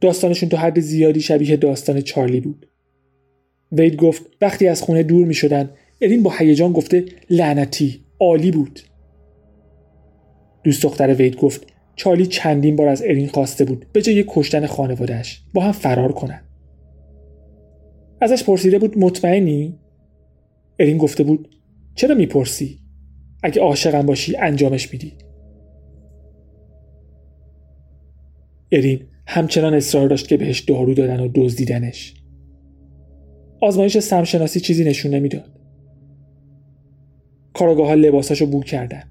داستانشون 0.00 0.48
تو 0.48 0.56
حد 0.56 0.80
زیادی 0.80 1.20
شبیه 1.20 1.56
داستان 1.56 2.00
چارلی 2.00 2.40
بود. 2.40 2.66
وید 3.72 3.96
گفت 3.96 4.22
وقتی 4.40 4.68
از 4.68 4.82
خونه 4.82 5.02
دور 5.02 5.26
می 5.26 5.34
شدن 5.34 5.70
ارین 6.00 6.22
با 6.22 6.32
هیجان 6.38 6.72
گفته 6.72 7.04
لعنتی 7.30 8.00
عالی 8.20 8.50
بود. 8.50 8.80
دوست 10.64 10.82
دختر 10.82 11.14
وید 11.14 11.36
گفت 11.36 11.66
چارلی 11.96 12.26
چندین 12.26 12.76
بار 12.76 12.88
از 12.88 13.02
ارین 13.02 13.28
خواسته 13.28 13.64
بود 13.64 13.86
به 13.92 14.02
جای 14.02 14.24
کشتن 14.28 14.66
خانوادهش 14.66 15.42
با 15.54 15.62
هم 15.62 15.72
فرار 15.72 16.12
کنن. 16.12 16.40
ازش 18.20 18.44
پرسیده 18.44 18.78
بود 18.78 18.98
مطمئنی؟ 18.98 19.78
ارین 20.78 20.98
گفته 20.98 21.24
بود 21.24 21.48
چرا 21.94 22.14
می‌پرسی؟ 22.14 22.78
اگه 23.42 23.62
عاشقم 23.62 24.06
باشی 24.06 24.36
انجامش 24.36 24.92
میدی. 24.92 25.12
ارین 28.74 29.00
همچنان 29.26 29.74
اصرار 29.74 30.08
داشت 30.08 30.28
که 30.28 30.36
بهش 30.36 30.60
دارو 30.60 30.94
دادن 30.94 31.20
و 31.20 31.28
دزدیدنش 31.34 32.14
آزمایش 33.60 33.98
سمشناسی 33.98 34.60
چیزی 34.60 34.84
نشون 34.84 35.14
نمی‌داد. 35.14 35.60
کاراگاه 37.52 37.86
ها 37.86 37.94
لباساشو 37.94 38.46
بو 38.46 38.62
کردن. 38.62 39.02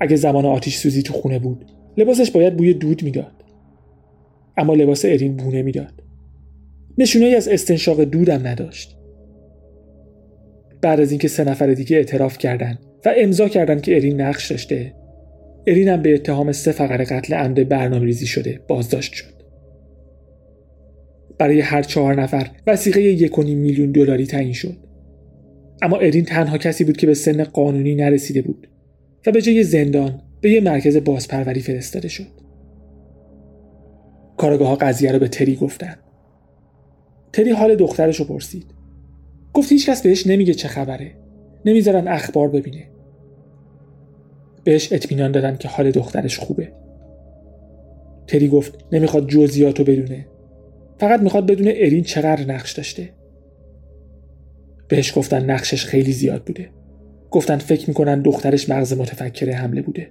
اگه 0.00 0.16
زمان 0.16 0.46
آتیش 0.46 0.76
سوزی 0.76 1.02
تو 1.02 1.12
خونه 1.12 1.38
بود 1.38 1.64
لباسش 1.96 2.30
باید 2.30 2.56
بوی 2.56 2.74
دود 2.74 3.02
می‌داد. 3.02 3.44
اما 4.56 4.74
لباس 4.74 5.04
ارین 5.04 5.36
بو 5.36 5.50
نمی‌داد. 5.50 6.02
نشونه 6.98 7.24
ای 7.24 7.34
از 7.34 7.48
استنشاق 7.48 8.04
دودم 8.04 8.46
نداشت. 8.46 8.96
بعد 10.80 11.00
از 11.00 11.10
اینکه 11.10 11.28
سه 11.28 11.44
نفر 11.44 11.66
دیگه 11.66 11.96
اعتراف 11.96 12.38
کردند 12.38 12.78
و 13.04 13.14
امضا 13.16 13.48
کردند 13.48 13.82
که 13.82 13.96
ارین 13.96 14.20
نقش 14.20 14.50
داشته 14.50 14.94
ارین 15.66 15.88
هم 15.88 16.02
به 16.02 16.14
اتهام 16.14 16.52
سه 16.52 16.72
فقر 16.72 17.04
قتل 17.04 17.34
عمد 17.34 17.68
برنامه 17.68 18.04
ریزی 18.04 18.26
شده 18.26 18.60
بازداشت 18.68 19.12
شد. 19.12 19.32
برای 21.38 21.60
هر 21.60 21.82
چهار 21.82 22.22
نفر 22.22 22.50
وسیقه 22.66 23.00
یک 23.02 23.38
میلیون 23.38 23.92
دلاری 23.92 24.26
تعیین 24.26 24.52
شد. 24.52 24.76
اما 25.82 25.96
ارین 25.96 26.24
تنها 26.24 26.58
کسی 26.58 26.84
بود 26.84 26.96
که 26.96 27.06
به 27.06 27.14
سن 27.14 27.44
قانونی 27.44 27.94
نرسیده 27.94 28.42
بود 28.42 28.68
و 29.26 29.32
به 29.32 29.42
جای 29.42 29.62
زندان 29.62 30.22
به 30.40 30.50
یه 30.50 30.60
مرکز 30.60 30.96
بازپروری 30.96 31.60
فرستاده 31.60 32.08
شد. 32.08 32.26
کارگاه 34.36 34.68
ها 34.68 34.76
قضیه 34.76 35.12
رو 35.12 35.18
به 35.18 35.28
تری 35.28 35.56
گفتن. 35.56 35.94
تری 37.32 37.50
حال 37.50 37.76
دخترش 37.76 38.20
رو 38.20 38.24
پرسید. 38.24 38.66
گفت 39.54 39.72
هیچکس 39.72 40.02
بهش 40.02 40.26
نمیگه 40.26 40.54
چه 40.54 40.68
خبره. 40.68 41.14
نمی‌ذارن 41.64 42.08
اخبار 42.08 42.48
ببینه. 42.48 42.88
بهش 44.64 44.92
اطمینان 44.92 45.32
دادن 45.32 45.56
که 45.56 45.68
حال 45.68 45.90
دخترش 45.90 46.38
خوبه. 46.38 46.72
تری 48.26 48.48
گفت 48.48 48.84
نمی‌خواد 48.92 49.28
جزئیاتو 49.28 49.84
بدونه. 49.84 50.26
فقط 50.98 51.20
می‌خواد 51.20 51.46
بدونه 51.46 51.72
ارین 51.76 52.02
چقدر 52.02 52.44
نقش 52.46 52.72
داشته. 52.72 53.08
بهش 54.88 55.18
گفتن 55.18 55.50
نقشش 55.50 55.84
خیلی 55.84 56.12
زیاد 56.12 56.44
بوده. 56.44 56.68
گفتن 57.30 57.58
فکر 57.58 57.88
می‌کنن 57.88 58.22
دخترش 58.22 58.70
مغز 58.70 58.92
متفکر 58.92 59.50
حمله 59.50 59.82
بوده. 59.82 60.10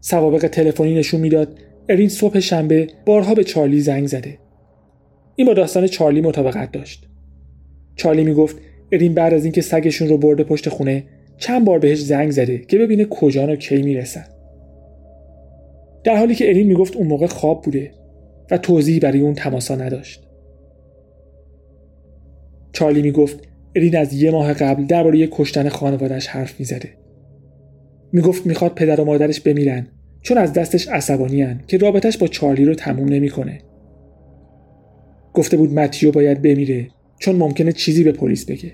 سوابق 0.00 0.46
تلفنی 0.46 0.94
نشون 0.94 1.20
می‌داد 1.20 1.58
ارین 1.88 2.08
صبح 2.08 2.40
شنبه 2.40 2.88
بارها 3.06 3.34
به 3.34 3.44
چارلی 3.44 3.80
زنگ 3.80 4.06
زده. 4.06 4.38
این 5.36 5.46
با 5.46 5.54
داستان 5.54 5.86
چارلی 5.86 6.20
مطابقت 6.20 6.72
داشت. 6.72 7.08
چارلی 7.96 8.24
می‌گفت 8.24 8.56
ارین 8.92 9.14
بعد 9.14 9.34
از 9.34 9.44
اینکه 9.44 9.60
سگشون 9.60 10.08
رو 10.08 10.18
برده 10.18 10.44
پشت 10.44 10.68
خونه 10.68 11.04
چند 11.36 11.64
بار 11.64 11.78
بهش 11.78 12.02
زنگ 12.02 12.30
زده 12.30 12.58
که 12.58 12.78
ببینه 12.78 13.04
کجا 13.04 13.46
و 13.46 13.56
کی 13.56 13.82
می‌رسن. 13.82 14.24
در 16.04 16.16
حالی 16.16 16.34
که 16.34 16.48
ارین 16.48 16.66
می‌گفت 16.66 16.96
اون 16.96 17.06
موقع 17.06 17.26
خواب 17.26 17.62
بوده 17.62 17.90
و 18.50 18.58
توضیحی 18.58 19.00
برای 19.00 19.20
اون 19.20 19.34
تماسا 19.34 19.76
نداشت. 19.76 20.26
چارلی 22.72 23.02
می‌گفت 23.02 23.48
ارین 23.74 23.96
از 23.96 24.12
یه 24.12 24.30
ماه 24.30 24.52
قبل 24.52 24.84
درباره 24.84 25.28
کشتن 25.30 25.68
خانوادش 25.68 26.26
حرف 26.26 26.60
می‌زده. 26.60 26.88
می‌گفت 28.12 28.46
می‌خواد 28.46 28.74
پدر 28.74 29.00
و 29.00 29.04
مادرش 29.04 29.40
بمیرن 29.40 29.86
چون 30.22 30.38
از 30.38 30.52
دستش 30.52 30.88
عصبانین 30.88 31.56
که 31.66 31.78
رابطش 31.78 32.18
با 32.18 32.26
چارلی 32.26 32.64
رو 32.64 32.74
تموم 32.74 33.08
نمی‌کنه. 33.08 33.58
گفته 35.34 35.56
بود 35.56 35.72
متیو 35.72 36.10
باید 36.10 36.42
بمیره 36.42 36.88
چون 37.20 37.36
ممکنه 37.36 37.72
چیزی 37.72 38.04
به 38.04 38.12
پلیس 38.12 38.44
بگه. 38.44 38.72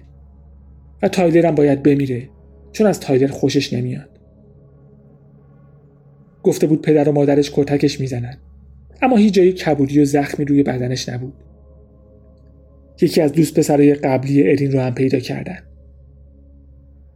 و 1.03 1.09
تایلر 1.09 1.47
هم 1.47 1.55
باید 1.55 1.83
بمیره 1.83 2.29
چون 2.73 2.87
از 2.87 3.01
تایلر 3.01 3.27
خوشش 3.27 3.73
نمیاد. 3.73 4.09
گفته 6.43 6.67
بود 6.67 6.83
پدر 6.83 7.09
و 7.09 7.13
مادرش 7.13 7.51
کتکش 7.55 8.01
می‌زنن. 8.01 8.37
اما 9.03 9.17
هیچ 9.17 9.35
جایی 9.35 9.53
کبودی 9.53 10.01
و 10.01 10.05
زخمی 10.05 10.45
روی 10.45 10.63
بدنش 10.63 11.09
نبود. 11.09 11.35
یکی 13.01 13.21
از 13.21 13.33
دوست 13.33 13.59
پسرای 13.59 13.95
قبلی 13.95 14.51
ارین 14.51 14.73
رو 14.73 14.81
هم 14.81 14.95
پیدا 14.95 15.19
کردن. 15.19 15.59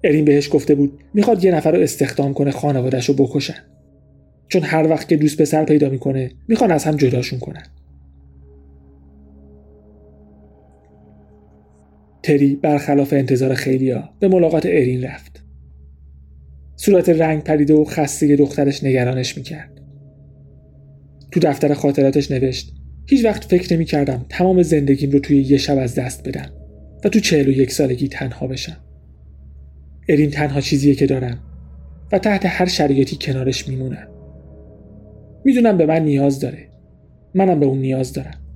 ارین 0.05 0.25
بهش 0.25 0.49
گفته 0.53 0.75
بود 0.75 0.99
می‌خواد 1.15 1.45
یه 1.45 1.55
نفر 1.55 1.73
رو 1.73 1.83
استخدام 1.83 2.35
کنه 2.35 2.51
خانوادش 2.51 3.09
رو 3.09 3.15
بکشن. 3.15 3.65
چون 4.49 4.63
هر 4.63 4.89
وقت 4.89 5.09
که 5.09 5.17
دوست 5.17 5.41
پسر 5.41 5.65
پیدا 5.65 5.89
می‌کنه 5.89 6.31
می‌خوان 6.49 6.73
از 6.73 6.85
هم 6.85 6.97
جداشون 6.97 7.39
کنن. 7.39 7.63
تری 12.23 12.57
برخلاف 12.57 13.13
انتظار 13.13 13.55
خیلیا 13.55 14.09
به 14.21 14.29
ملاقات 14.29 14.67
ارین 14.67 15.05
رفت. 15.05 15.45
صورت 16.77 17.09
رنگ 17.09 17.43
پریده 17.43 17.75
و 17.75 17.85
خسته 17.85 18.37
دخترش 18.37 18.85
نگرانش 18.85 19.37
می‌کرد. 19.37 19.81
تو 21.33 21.41
دفتر 21.41 21.75
خاطراتش 21.75 22.31
نوشت 22.31 22.75
هیچ 23.07 23.25
وقت 23.25 23.45
فکر 23.45 23.75
نمی 23.75 23.85
کردم 23.85 24.27
تمام 24.29 24.63
زندگیم 24.63 25.11
رو 25.11 25.19
توی 25.19 25.43
یه 25.43 25.57
شب 25.57 25.79
از 25.79 25.95
دست 25.95 26.29
بدم 26.29 26.53
و 27.05 27.09
تو 27.09 27.21
چهل 27.21 27.49
و 27.49 27.51
یک 27.51 27.73
سالگی 27.73 28.09
تنها 28.09 28.47
بشم. 28.47 28.77
ارین 30.09 30.31
تنها 30.31 30.61
چیزیه 30.61 30.95
که 30.95 31.07
دارم 31.07 31.39
و 32.13 32.19
تحت 32.19 32.43
هر 32.47 32.67
شرایطی 32.67 33.17
کنارش 33.21 33.69
میمونم. 33.69 34.09
می‌دونم 35.45 35.77
به 35.77 35.87
من 35.87 36.05
نیاز 36.05 36.41
داره. 36.41 36.69
منم 37.35 37.61
به 37.61 37.67
اون 37.67 37.79
نیاز 37.79 38.13
دارم. 38.13 38.50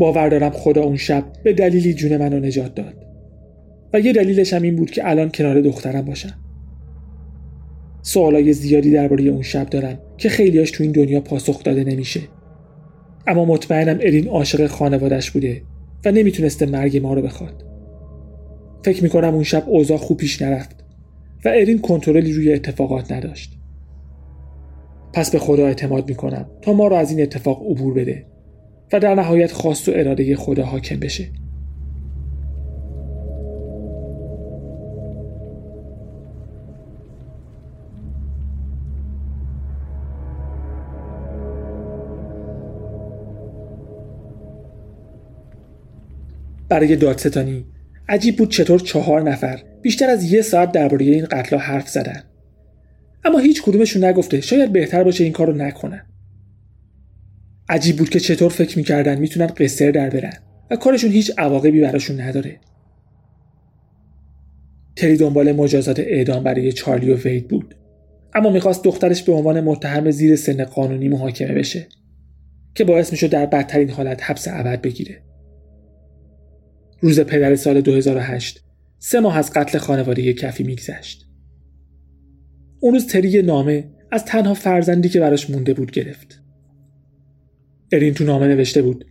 باور 0.00 0.28
دارم 0.28 0.50
خدا 0.50 0.82
اون 0.82 0.96
شب 0.96 1.24
به 1.44 1.52
دلیلی 1.52 1.94
جون 1.94 2.16
منو 2.16 2.40
نجات 2.40 2.74
داد. 2.74 3.06
و 3.92 4.00
یه 4.00 4.12
دلیلش 4.12 4.52
هم 4.52 4.62
این 4.62 4.76
بود 4.76 4.90
که 4.90 5.08
الان 5.08 5.30
کنار 5.30 5.60
دخترم 5.60 6.02
باشم. 6.02 6.34
سوالای 8.02 8.52
زیادی 8.52 8.90
درباره 8.90 9.24
اون 9.24 9.42
شب 9.42 9.68
دارم 9.68 9.98
که 10.18 10.28
خیلیاش 10.28 10.70
تو 10.70 10.82
این 10.82 10.92
دنیا 10.92 11.20
پاسخ 11.20 11.62
داده 11.62 11.84
نمیشه. 11.84 12.20
اما 13.26 13.44
مطمئنم 13.44 13.98
ارین 14.00 14.28
عاشق 14.28 14.66
خانوادش 14.66 15.30
بوده 15.30 15.62
و 16.04 16.10
نمی‌تونسته 16.10 16.66
مرگ 16.66 16.96
ما 16.96 17.14
رو 17.14 17.22
بخواد. 17.22 17.64
فکر 18.84 19.02
می‌کنم 19.02 19.34
اون 19.34 19.42
شب 19.42 19.64
اوضاع 19.66 19.96
خوب 19.96 20.16
پیش 20.16 20.42
نرفت 20.42 20.84
و 21.44 21.48
ارین 21.48 21.78
کنترلی 21.78 22.32
روی 22.32 22.52
اتفاقات 22.52 23.12
نداشت. 23.12 23.58
پس 25.12 25.30
به 25.30 25.38
خدا 25.38 25.66
اعتماد 25.66 26.08
می‌کنم 26.08 26.46
تا 26.62 26.72
ما 26.72 26.88
رو 26.88 26.96
از 26.96 27.10
این 27.10 27.22
اتفاق 27.22 27.62
عبور 27.70 27.94
بده. 27.94 28.26
و 28.92 29.00
در 29.00 29.14
نهایت 29.14 29.52
خواست 29.52 29.88
و 29.88 29.92
اراده 29.94 30.36
خدا 30.36 30.64
حاکم 30.64 30.96
بشه. 30.96 31.28
برای 46.68 46.96
دادستانی 46.96 47.64
عجیب 48.08 48.36
بود 48.36 48.50
چطور 48.50 48.80
چهار 48.80 49.22
نفر 49.22 49.58
بیشتر 49.82 50.10
از 50.10 50.32
یه 50.32 50.42
ساعت 50.42 50.72
درباره 50.72 51.04
این 51.04 51.24
قتل 51.24 51.56
حرف 51.56 51.88
زدن. 51.88 52.22
اما 53.24 53.38
هیچ 53.38 53.62
کدومشون 53.62 54.04
نگفته 54.04 54.40
شاید 54.40 54.72
بهتر 54.72 55.04
باشه 55.04 55.24
این 55.24 55.32
کارو 55.32 55.52
نکنن. 55.52 56.09
عجیب 57.70 57.96
بود 57.96 58.08
که 58.08 58.20
چطور 58.20 58.50
فکر 58.50 58.78
می‌کردن 58.78 59.18
می‌تونن 59.18 59.46
قصر 59.46 59.90
در 59.90 60.10
برن 60.10 60.32
و 60.70 60.76
کارشون 60.76 61.10
هیچ 61.10 61.32
عواقبی 61.38 61.80
براشون 61.80 62.20
نداره. 62.20 62.60
تری 64.96 65.16
دنبال 65.16 65.52
مجازات 65.52 65.98
اعدام 65.98 66.44
برای 66.44 66.72
چارلی 66.72 67.10
و 67.10 67.16
وید 67.16 67.48
بود 67.48 67.74
اما 68.34 68.50
می‌خواست 68.50 68.84
دخترش 68.84 69.22
به 69.22 69.32
عنوان 69.32 69.60
متهم 69.60 70.10
زیر 70.10 70.36
سن 70.36 70.64
قانونی 70.64 71.08
محاکمه 71.08 71.54
بشه 71.54 71.86
که 72.74 72.84
باعث 72.84 73.12
می‌شد 73.12 73.30
در 73.30 73.46
بدترین 73.46 73.90
حالت 73.90 74.30
حبس 74.30 74.48
ابد 74.48 74.80
بگیره. 74.80 75.22
روز 77.00 77.20
پدر 77.20 77.56
سال 77.56 77.80
2008 77.80 78.64
سه 78.98 79.20
ماه 79.20 79.38
از 79.38 79.52
قتل 79.52 79.78
خانواده 79.78 80.32
کفی 80.32 80.64
میگذشت. 80.64 81.26
اون 82.80 82.92
روز 82.92 83.06
تری 83.06 83.42
نامه 83.42 83.84
از 84.10 84.24
تنها 84.24 84.54
فرزندی 84.54 85.08
که 85.08 85.20
براش 85.20 85.50
مونده 85.50 85.74
بود 85.74 85.90
گرفت. 85.90 86.39
ارین 87.92 88.14
تو 88.14 88.24
نامه 88.24 88.46
نوشته 88.46 88.82
بود. 88.82 89.04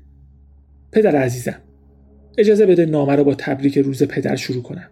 پدر 0.92 1.16
عزیزم 1.16 1.62
اجازه 2.38 2.66
بده 2.66 2.86
نامه 2.86 3.16
رو 3.16 3.24
با 3.24 3.36
تبریک 3.36 3.78
روز 3.78 4.04
پدر 4.04 4.36
شروع 4.36 4.64
کنم. 4.64 4.90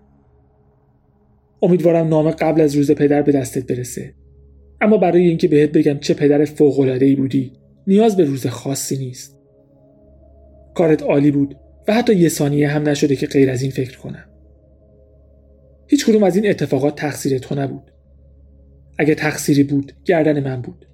امیدوارم 1.62 2.08
نامه 2.08 2.32
قبل 2.32 2.62
از 2.62 2.76
روز 2.76 2.92
پدر 2.92 3.22
به 3.22 3.32
دستت 3.32 3.68
برسه. 3.68 4.14
اما 4.82 4.98
برای 4.98 5.28
اینکه 5.28 5.48
بهت 5.48 5.72
بگم 5.72 5.98
چه 5.98 6.14
پدر 6.14 6.46
فوق‌العاده‌ای 6.46 7.16
بودی 7.16 7.54
نیاز 7.88 8.18
به 8.18 8.24
روز 8.24 8.48
خاصی 8.48 8.98
نیست. 8.98 9.38
کارت 10.76 11.04
عالی 11.04 11.32
بود 11.32 11.58
و 11.88 11.94
حتی 11.94 12.16
یه 12.16 12.30
ثانیه 12.30 12.68
هم 12.68 12.90
نشده 12.90 13.16
که 13.16 13.28
غیر 13.28 13.50
از 13.50 13.62
این 13.62 13.72
فکر 13.72 13.98
کنم. 13.98 14.26
هیچ 15.88 16.06
کدوم 16.06 16.24
از 16.24 16.36
این 16.36 16.50
اتفاقات 16.50 16.96
تقصیر 16.96 17.38
تو 17.38 17.56
نبود. 17.56 17.92
اگه 18.98 19.16
تقصیری 19.16 19.64
بود 19.64 19.94
گردن 20.06 20.44
من 20.44 20.62
بود. 20.62 20.87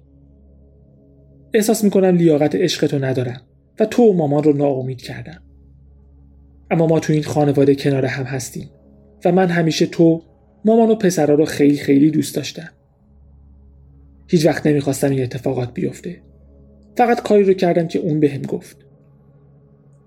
احساس 1.54 1.84
می‌کنم 1.84 2.16
لیاقت 2.16 2.54
عشق 2.54 3.04
ندارم 3.04 3.40
و 3.80 3.86
تو 3.86 4.02
و 4.02 4.12
مامان 4.12 4.44
رو 4.44 4.52
ناامید 4.52 5.02
کردم. 5.02 5.42
اما 6.70 6.86
ما 6.86 7.00
تو 7.00 7.12
این 7.12 7.22
خانواده 7.22 7.74
کنار 7.74 8.06
هم 8.06 8.24
هستیم 8.24 8.70
و 9.24 9.32
من 9.32 9.48
همیشه 9.48 9.86
تو 9.86 10.22
مامان 10.64 10.90
و 10.90 10.94
پسرا 10.94 11.34
رو 11.34 11.44
خیلی 11.44 11.76
خیلی 11.76 12.10
دوست 12.10 12.36
داشتم. 12.36 12.68
هیچ 14.28 14.46
وقت 14.46 14.66
نمی‌خواستم 14.66 15.10
این 15.10 15.22
اتفاقات 15.22 15.74
بیفته. 15.74 16.22
فقط 16.96 17.22
کاری 17.22 17.44
رو 17.44 17.52
کردم 17.52 17.86
که 17.86 17.98
اون 17.98 18.20
بهم 18.20 18.42
گفت. 18.42 18.76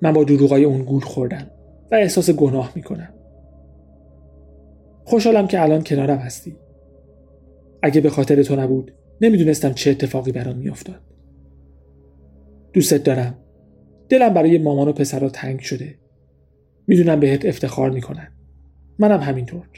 من 0.01 0.13
با 0.13 0.23
دروغای 0.23 0.63
اون 0.63 0.81
گول 0.81 1.01
خوردم 1.01 1.51
و 1.91 1.95
احساس 1.95 2.29
گناه 2.29 2.71
می‌کنم. 2.75 3.13
خوشحالم 5.03 5.47
که 5.47 5.61
الان 5.61 5.83
کنارم 5.83 6.17
هستی. 6.17 6.55
اگه 7.81 8.01
به 8.01 8.09
خاطر 8.09 8.43
تو 8.43 8.55
نبود 8.55 8.93
نمی‌دونستم 9.21 9.73
چه 9.73 9.91
اتفاقی 9.91 10.31
برام 10.31 10.57
میافتاد. 10.57 11.06
دوستت 12.73 13.03
دارم. 13.03 13.37
دلم 14.09 14.33
برای 14.33 14.57
مامان 14.57 14.87
و 14.87 14.91
پسرا 14.91 15.29
تنگ 15.29 15.59
شده. 15.59 15.95
می‌دونم 16.87 17.19
بهت 17.19 17.45
افتخار 17.45 17.89
می‌کنن. 17.89 18.31
منم 18.99 19.19
همینطور. 19.19 19.69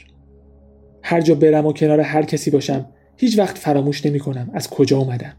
هر 1.02 1.20
جا 1.20 1.34
برم 1.34 1.66
و 1.66 1.72
کنار 1.72 2.00
هر 2.00 2.22
کسی 2.22 2.50
باشم 2.50 2.86
هیچ 3.16 3.38
وقت 3.38 3.58
فراموش 3.58 4.06
نمی‌کنم 4.06 4.50
از 4.54 4.70
کجا 4.70 4.98
اومدم. 4.98 5.36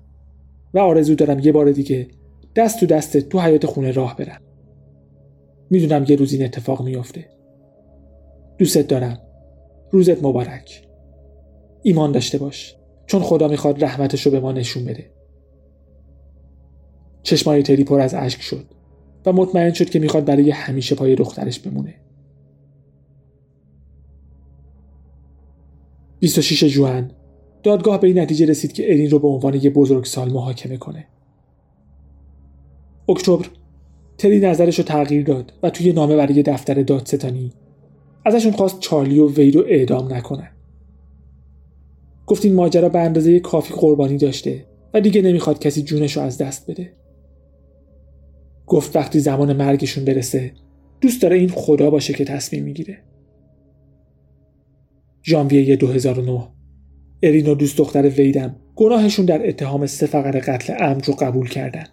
و 0.74 0.80
آرزو 0.80 1.16
دارم 1.16 1.40
یه 1.40 1.52
بار 1.52 1.72
دیگه 1.72 2.08
دست 2.56 2.80
تو 2.80 2.86
دست 2.86 3.18
تو 3.18 3.40
حیات 3.40 3.66
خونه 3.66 3.92
راه 3.92 4.16
برم. 4.16 4.42
می‌دونم 5.70 6.06
یه 6.08 6.16
روز 6.16 6.34
این 6.34 6.44
اتفاق 6.44 6.84
میافته. 6.84 7.30
دوستت 8.58 8.88
دارم. 8.88 9.20
روزت 9.92 10.24
مبارک. 10.24 10.88
ایمان 11.84 12.12
داشته 12.12 12.38
باش. 12.38 12.76
چون 13.06 13.22
خدا 13.22 13.48
می‌خواد 13.48 13.84
رحمتش 13.84 14.26
رو 14.26 14.32
به 14.32 14.40
ما 14.40 14.52
نشون 14.52 14.86
بده. 14.86 15.12
چشمای 17.24 17.64
تری 17.64 17.84
پر 17.84 18.00
از 18.00 18.14
اشک 18.14 18.42
شد 18.42 18.66
و 19.26 19.34
مطمئن 19.34 19.74
شد 19.74 19.90
که 19.90 20.00
می‌خواد 20.00 20.26
برای 20.26 20.50
همیشه 20.50 20.96
پای 20.96 21.16
دخترش 21.16 21.60
بمونه. 21.60 21.96
26 26.20 26.64
جوان 26.64 27.12
دادگاه 27.64 28.00
به 28.00 28.08
این 28.08 28.20
نتیجه 28.20 28.46
رسید 28.46 28.74
که 28.74 28.92
ارین 28.94 29.10
رو 29.10 29.20
به 29.20 29.28
عنوان 29.28 29.54
یه 29.54 29.70
بزرگ 29.70 30.06
سال 30.06 30.32
محاکمه 30.32 30.78
کنه. 30.78 31.08
اکتبر 33.10 33.46
تری 34.18 34.40
نظرش 34.40 34.80
رو 34.80 34.86
تغییر 34.86 35.24
داد 35.24 35.54
و 35.64 35.70
توی 35.70 35.94
نامه 35.94 36.16
برای 36.16 36.44
دفتر 36.44 36.74
دادستانی 36.74 37.54
ازشون 38.26 38.52
خواست 38.52 38.80
چارلی 38.80 39.20
و 39.20 39.30
وی 39.30 39.52
رو 39.52 39.64
اعدام 39.68 40.14
نکنن. 40.14 40.52
گفت 42.28 42.46
این 42.46 42.54
ماجرا 42.54 42.90
به 42.90 43.00
اندازه 43.00 43.40
کافی 43.40 43.74
قربانی 43.74 44.18
داشته 44.18 44.66
و 44.94 45.02
دیگه 45.02 45.22
نمی‌خواد 45.22 45.60
کسی 45.60 45.84
جونش 45.84 46.18
رو 46.18 46.24
از 46.24 46.38
دست 46.38 46.72
بده. 46.72 46.94
گفت 48.72 48.96
وقتی 48.96 49.20
زمان 49.20 49.54
مرگشون 49.54 50.06
برسه 50.06 50.52
دوست 51.02 51.22
داره 51.22 51.36
این 51.36 51.50
خدا 51.50 51.90
باشه 51.90 52.14
که 52.14 52.26
تصمیم 52.26 52.64
می‌گیره. 52.64 52.98
ژانویه 55.24 55.76
2009 55.76 56.48
ارین 57.24 57.48
و 57.48 57.56
دوست 57.56 57.78
دختر 57.78 58.10
ویدم 58.10 58.56
گناهشون 58.76 59.26
در 59.26 59.50
اتهام 59.50 59.86
سه 59.86 60.06
فقر 60.06 60.40
قتل 60.40 60.74
عمد 60.74 61.08
رو 61.08 61.14
قبول 61.14 61.50
کردن. 61.50 61.84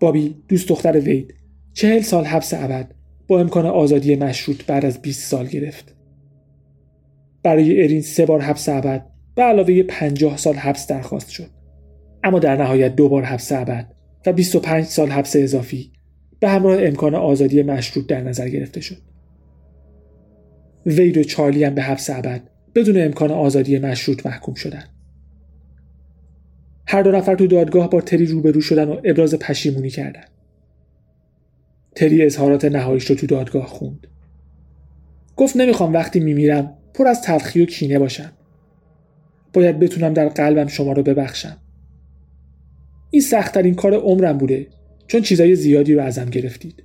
بابی 0.00 0.36
دوست 0.48 0.68
دختر 0.68 1.00
وید 1.00 1.34
چهل 1.72 2.00
سال 2.00 2.24
حبس 2.24 2.54
ابد 2.54 2.94
با 3.28 3.40
امکان 3.40 3.66
آزادی 3.66 4.16
مشروط 4.16 4.64
بعد 4.66 4.84
از 4.84 5.02
20 5.02 5.30
سال 5.30 5.46
گرفت. 5.46 5.96
برای 7.42 7.82
ارین 7.82 8.00
سه 8.00 8.26
بار 8.26 8.40
حبس 8.40 8.68
ابد 8.68 9.06
به 9.34 9.42
علاوه 9.42 9.82
50 9.82 10.36
سال 10.36 10.54
حبس 10.54 10.86
درخواست 10.86 11.30
شد. 11.30 11.50
اما 12.24 12.38
در 12.38 12.56
نهایت 12.56 12.96
دو 12.96 13.08
بار 13.08 13.22
حبس 13.22 13.52
ابد. 13.52 13.97
و 14.28 14.32
25 14.32 14.84
سال 14.84 15.10
حبس 15.10 15.36
اضافی 15.36 15.92
به 16.40 16.48
همراه 16.48 16.82
امکان 16.82 17.14
آزادی 17.14 17.62
مشروط 17.62 18.06
در 18.06 18.20
نظر 18.20 18.48
گرفته 18.48 18.80
شد. 18.80 18.96
وید 20.86 21.16
و 21.16 21.24
چارلی 21.24 21.64
هم 21.64 21.74
به 21.74 21.82
حبس 21.82 22.10
ابد 22.10 22.42
بدون 22.74 23.04
امکان 23.04 23.30
آزادی 23.30 23.78
مشروط 23.78 24.26
محکوم 24.26 24.54
شدند 24.54 24.88
هر 26.86 27.02
دو 27.02 27.10
نفر 27.10 27.34
تو 27.34 27.46
دادگاه 27.46 27.90
با 27.90 28.00
تری 28.00 28.26
روبرو 28.26 28.60
شدن 28.60 28.88
و 28.88 29.00
ابراز 29.04 29.34
پشیمونی 29.34 29.90
کردند 29.90 30.30
تری 31.94 32.26
اظهارات 32.26 32.64
نهاییش 32.64 33.04
رو 33.04 33.16
تو 33.16 33.26
دادگاه 33.26 33.66
خوند. 33.66 34.06
گفت 35.36 35.56
نمی‌خوام 35.56 35.92
وقتی 35.92 36.20
میمیرم 36.20 36.74
پر 36.94 37.06
از 37.06 37.22
تلخی 37.22 37.62
و 37.62 37.66
کینه 37.66 37.98
باشم. 37.98 38.32
باید 39.52 39.78
بتونم 39.78 40.12
در 40.12 40.28
قلبم 40.28 40.66
شما 40.66 40.92
رو 40.92 41.02
ببخشم. 41.02 41.56
این 43.10 43.22
سختترین 43.22 43.74
کار 43.74 43.94
عمرم 43.94 44.38
بوده 44.38 44.66
چون 45.06 45.20
چیزای 45.20 45.54
زیادی 45.54 45.94
رو 45.94 46.02
ازم 46.02 46.24
گرفتید. 46.24 46.84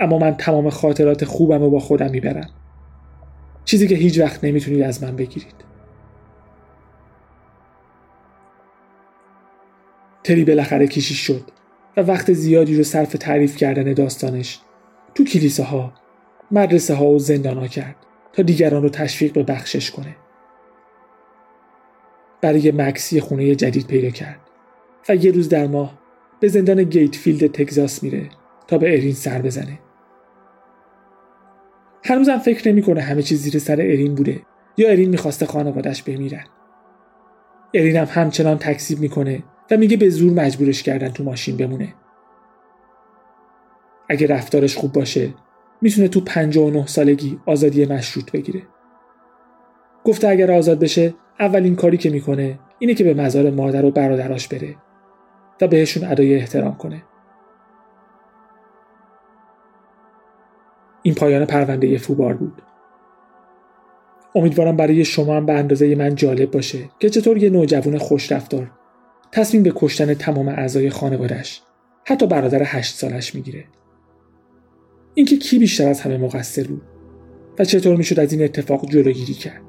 اما 0.00 0.18
من 0.18 0.34
تمام 0.34 0.70
خاطرات 0.70 1.24
خوبم 1.24 1.62
رو 1.62 1.70
با 1.70 1.78
خودم 1.78 2.10
می‌برم. 2.10 2.50
چیزی 3.64 3.88
که 3.88 3.94
هیچ 3.94 4.20
وقت 4.20 4.44
نمی‌تونید 4.44 4.82
از 4.82 5.02
من 5.02 5.16
بگیرید. 5.16 5.54
تری 10.24 10.44
بالاخره 10.44 10.86
کشیش 10.86 11.18
شد 11.18 11.50
و 11.96 12.00
وقت 12.00 12.32
زیادی 12.32 12.76
رو 12.76 12.82
صرف 12.82 13.12
تعریف 13.12 13.56
کردن 13.56 13.92
داستانش 13.92 14.60
تو 15.14 15.24
کلیسه 15.24 15.62
ها 15.62 15.92
مدرسه 16.50 16.94
ها 16.94 17.06
و 17.06 17.18
زندان 17.18 17.58
ها 17.58 17.66
کرد 17.66 17.96
تا 18.32 18.42
دیگران 18.42 18.82
رو 18.82 18.88
تشویق 18.88 19.32
به 19.32 19.42
بخشش 19.42 19.90
کنه. 19.90 20.16
برای 22.40 22.72
مکسی 22.72 23.20
خونه 23.20 23.54
جدید 23.54 23.86
پیدا 23.86 24.10
کرد. 24.10 24.41
و 25.08 25.16
یه 25.16 25.32
روز 25.32 25.48
در 25.48 25.66
ماه 25.66 25.98
به 26.40 26.48
زندان 26.48 26.82
گیتفیلد 26.84 27.52
تگزاس 27.52 28.02
میره 28.02 28.28
تا 28.66 28.78
به 28.78 28.92
ارین 28.92 29.12
سر 29.12 29.42
بزنه. 29.42 29.78
هنوزم 32.04 32.38
فکر 32.38 32.68
نمی‌کنه 32.68 33.00
همه 33.00 33.22
چیز 33.22 33.42
زیر 33.42 33.58
سر 33.58 33.80
ارین 33.80 34.14
بوده 34.14 34.40
یا 34.76 34.90
ارین 34.90 35.10
می‌خواسته 35.10 35.46
خانوادش 35.46 36.02
بمیرن. 36.02 36.44
ارین 37.74 37.96
هم 37.96 38.06
همچنان 38.10 38.58
تکسیب 38.58 39.00
می‌کنه 39.00 39.42
و 39.70 39.76
میگه 39.76 39.96
به 39.96 40.08
زور 40.08 40.32
مجبورش 40.32 40.82
کردن 40.82 41.08
تو 41.08 41.24
ماشین 41.24 41.56
بمونه. 41.56 41.94
اگه 44.08 44.26
رفتارش 44.26 44.76
خوب 44.76 44.92
باشه 44.92 45.34
می‌تونه 45.82 46.08
تو 46.08 46.20
59 46.20 46.86
سالگی 46.86 47.40
آزادی 47.46 47.86
مشروط 47.86 48.30
بگیره. 48.30 48.62
گفته 50.04 50.28
اگر 50.28 50.52
آزاد 50.52 50.78
بشه 50.78 51.14
اولین 51.40 51.76
کاری 51.76 51.96
که 51.96 52.10
می‌کنه 52.10 52.58
اینه 52.78 52.94
که 52.94 53.04
به 53.04 53.14
مزار 53.14 53.50
مادر 53.50 53.84
و 53.84 53.90
برادراش 53.90 54.48
بره. 54.48 54.76
و 55.62 55.68
بهشون 55.68 56.04
ادای 56.04 56.34
احترام 56.34 56.74
کنه. 56.74 57.02
این 61.02 61.14
پایان 61.14 61.44
پرونده 61.44 61.98
فوبار 61.98 62.34
بود. 62.34 62.62
امیدوارم 64.34 64.76
برای 64.76 65.04
شما 65.04 65.36
هم 65.36 65.46
به 65.46 65.52
اندازه 65.52 65.94
من 65.94 66.14
جالب 66.14 66.50
باشه 66.50 66.78
که 66.98 67.10
چطور 67.10 67.36
یه 67.36 67.50
نوجوان 67.50 67.98
خوش 67.98 68.32
رفتار 68.32 68.70
تصمیم 69.32 69.62
به 69.62 69.72
کشتن 69.76 70.14
تمام 70.14 70.48
اعضای 70.48 70.90
خانوادش 70.90 71.62
حتی 72.04 72.26
برادر 72.26 72.62
هشت 72.64 72.94
سالش 72.94 73.34
می‌گیره. 73.34 73.64
اینکه 75.14 75.36
کی 75.36 75.58
بیشتر 75.58 75.88
از 75.88 76.00
همه 76.00 76.18
مقصر 76.18 76.66
بود 76.66 76.82
و 77.58 77.64
چطور 77.64 77.96
می‌شد 77.96 78.20
از 78.20 78.32
این 78.32 78.44
اتفاق 78.44 78.86
جلوگیری 78.86 79.34
کرد. 79.34 79.62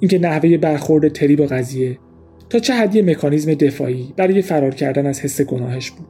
اینکه 0.00 0.18
نحوه 0.18 0.56
برخورد 0.56 1.08
تری 1.08 1.36
با 1.36 1.44
قضیه 1.44 1.98
تا 2.50 2.58
چه 2.58 2.74
حدی 2.74 3.02
مکانیزم 3.02 3.54
دفاعی 3.54 4.12
برای 4.16 4.42
فرار 4.42 4.74
کردن 4.74 5.06
از 5.06 5.20
حس 5.20 5.40
گناهش 5.40 5.90
بود. 5.90 6.06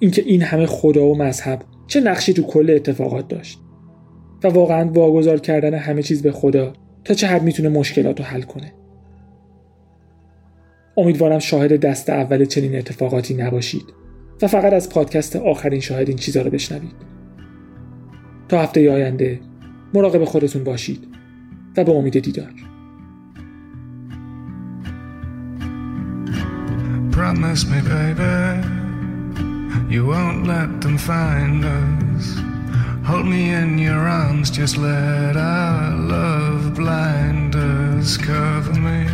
اینکه 0.00 0.22
این 0.22 0.42
همه 0.42 0.66
خدا 0.66 1.06
و 1.06 1.18
مذهب 1.18 1.62
چه 1.86 2.00
نقشی 2.00 2.32
تو 2.32 2.42
کل 2.42 2.70
اتفاقات 2.70 3.28
داشت 3.28 3.60
و 4.44 4.48
واقعا 4.48 4.90
واگذار 4.90 5.40
کردن 5.40 5.74
همه 5.74 6.02
چیز 6.02 6.22
به 6.22 6.32
خدا 6.32 6.72
تا 7.04 7.14
چه 7.14 7.26
حد 7.26 7.42
می‌تونه 7.42 7.68
مشکلات 7.68 8.20
رو 8.20 8.26
حل 8.26 8.42
کنه. 8.42 8.72
امیدوارم 10.96 11.38
شاهد 11.38 11.80
دست 11.80 12.10
اول 12.10 12.44
چنین 12.44 12.76
اتفاقاتی 12.78 13.34
نباشید 13.34 13.84
و 14.42 14.46
فقط 14.46 14.72
از 14.72 14.88
پادکست 14.88 15.36
آخرین 15.36 15.80
شاهد 15.80 16.08
این 16.08 16.18
چیزها 16.18 16.42
رو 16.42 16.50
بشنوید. 16.50 16.94
تا 18.48 18.62
هفته 18.62 18.92
آینده 18.92 19.40
مراقب 19.94 20.24
خودتون 20.24 20.64
باشید 20.64 21.08
و 21.76 21.84
به 21.84 21.92
امید 21.92 22.18
دیدار. 22.18 22.52
Promise 27.38 27.66
me, 27.66 27.80
baby, 27.82 28.64
you 29.94 30.06
won't 30.06 30.46
let 30.46 30.80
them 30.80 30.96
find 30.96 31.62
us. 31.66 32.34
Hold 33.06 33.26
me 33.26 33.50
in 33.50 33.76
your 33.76 34.08
arms, 34.08 34.50
just 34.50 34.78
let 34.78 35.36
our 35.36 35.94
love 35.98 36.76
blind 36.76 37.54
us. 37.54 38.16
Cover 38.16 38.72
me. 38.72 39.04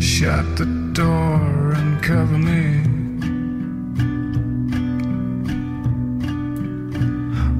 Shut 0.00 0.56
the 0.56 0.66
door 0.92 1.72
and 1.72 2.00
cover 2.00 2.38
me. 2.38 2.84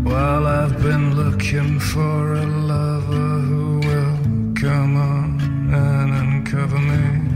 While 0.08 0.46
I've 0.46 0.80
been 0.80 1.16
looking 1.16 1.80
for 1.80 2.34
a 2.34 2.46
lover 2.46 3.40
who 3.48 3.80
will 3.80 4.54
come 4.54 4.94
on 4.96 5.40
and 5.74 6.14
uncover 6.14 6.78
me. 6.78 7.29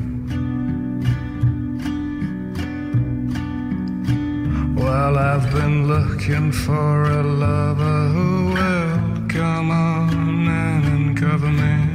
While 4.85 5.17
I've 5.17 5.51
been 5.51 5.89
looking 5.89 6.53
for 6.53 7.05
a 7.05 7.23
lover 7.23 8.09
who 8.09 8.53
will 8.53 9.29
come 9.29 9.71
on 9.71 10.47
and 10.47 10.85
uncover 10.85 11.51
me. 11.51 11.94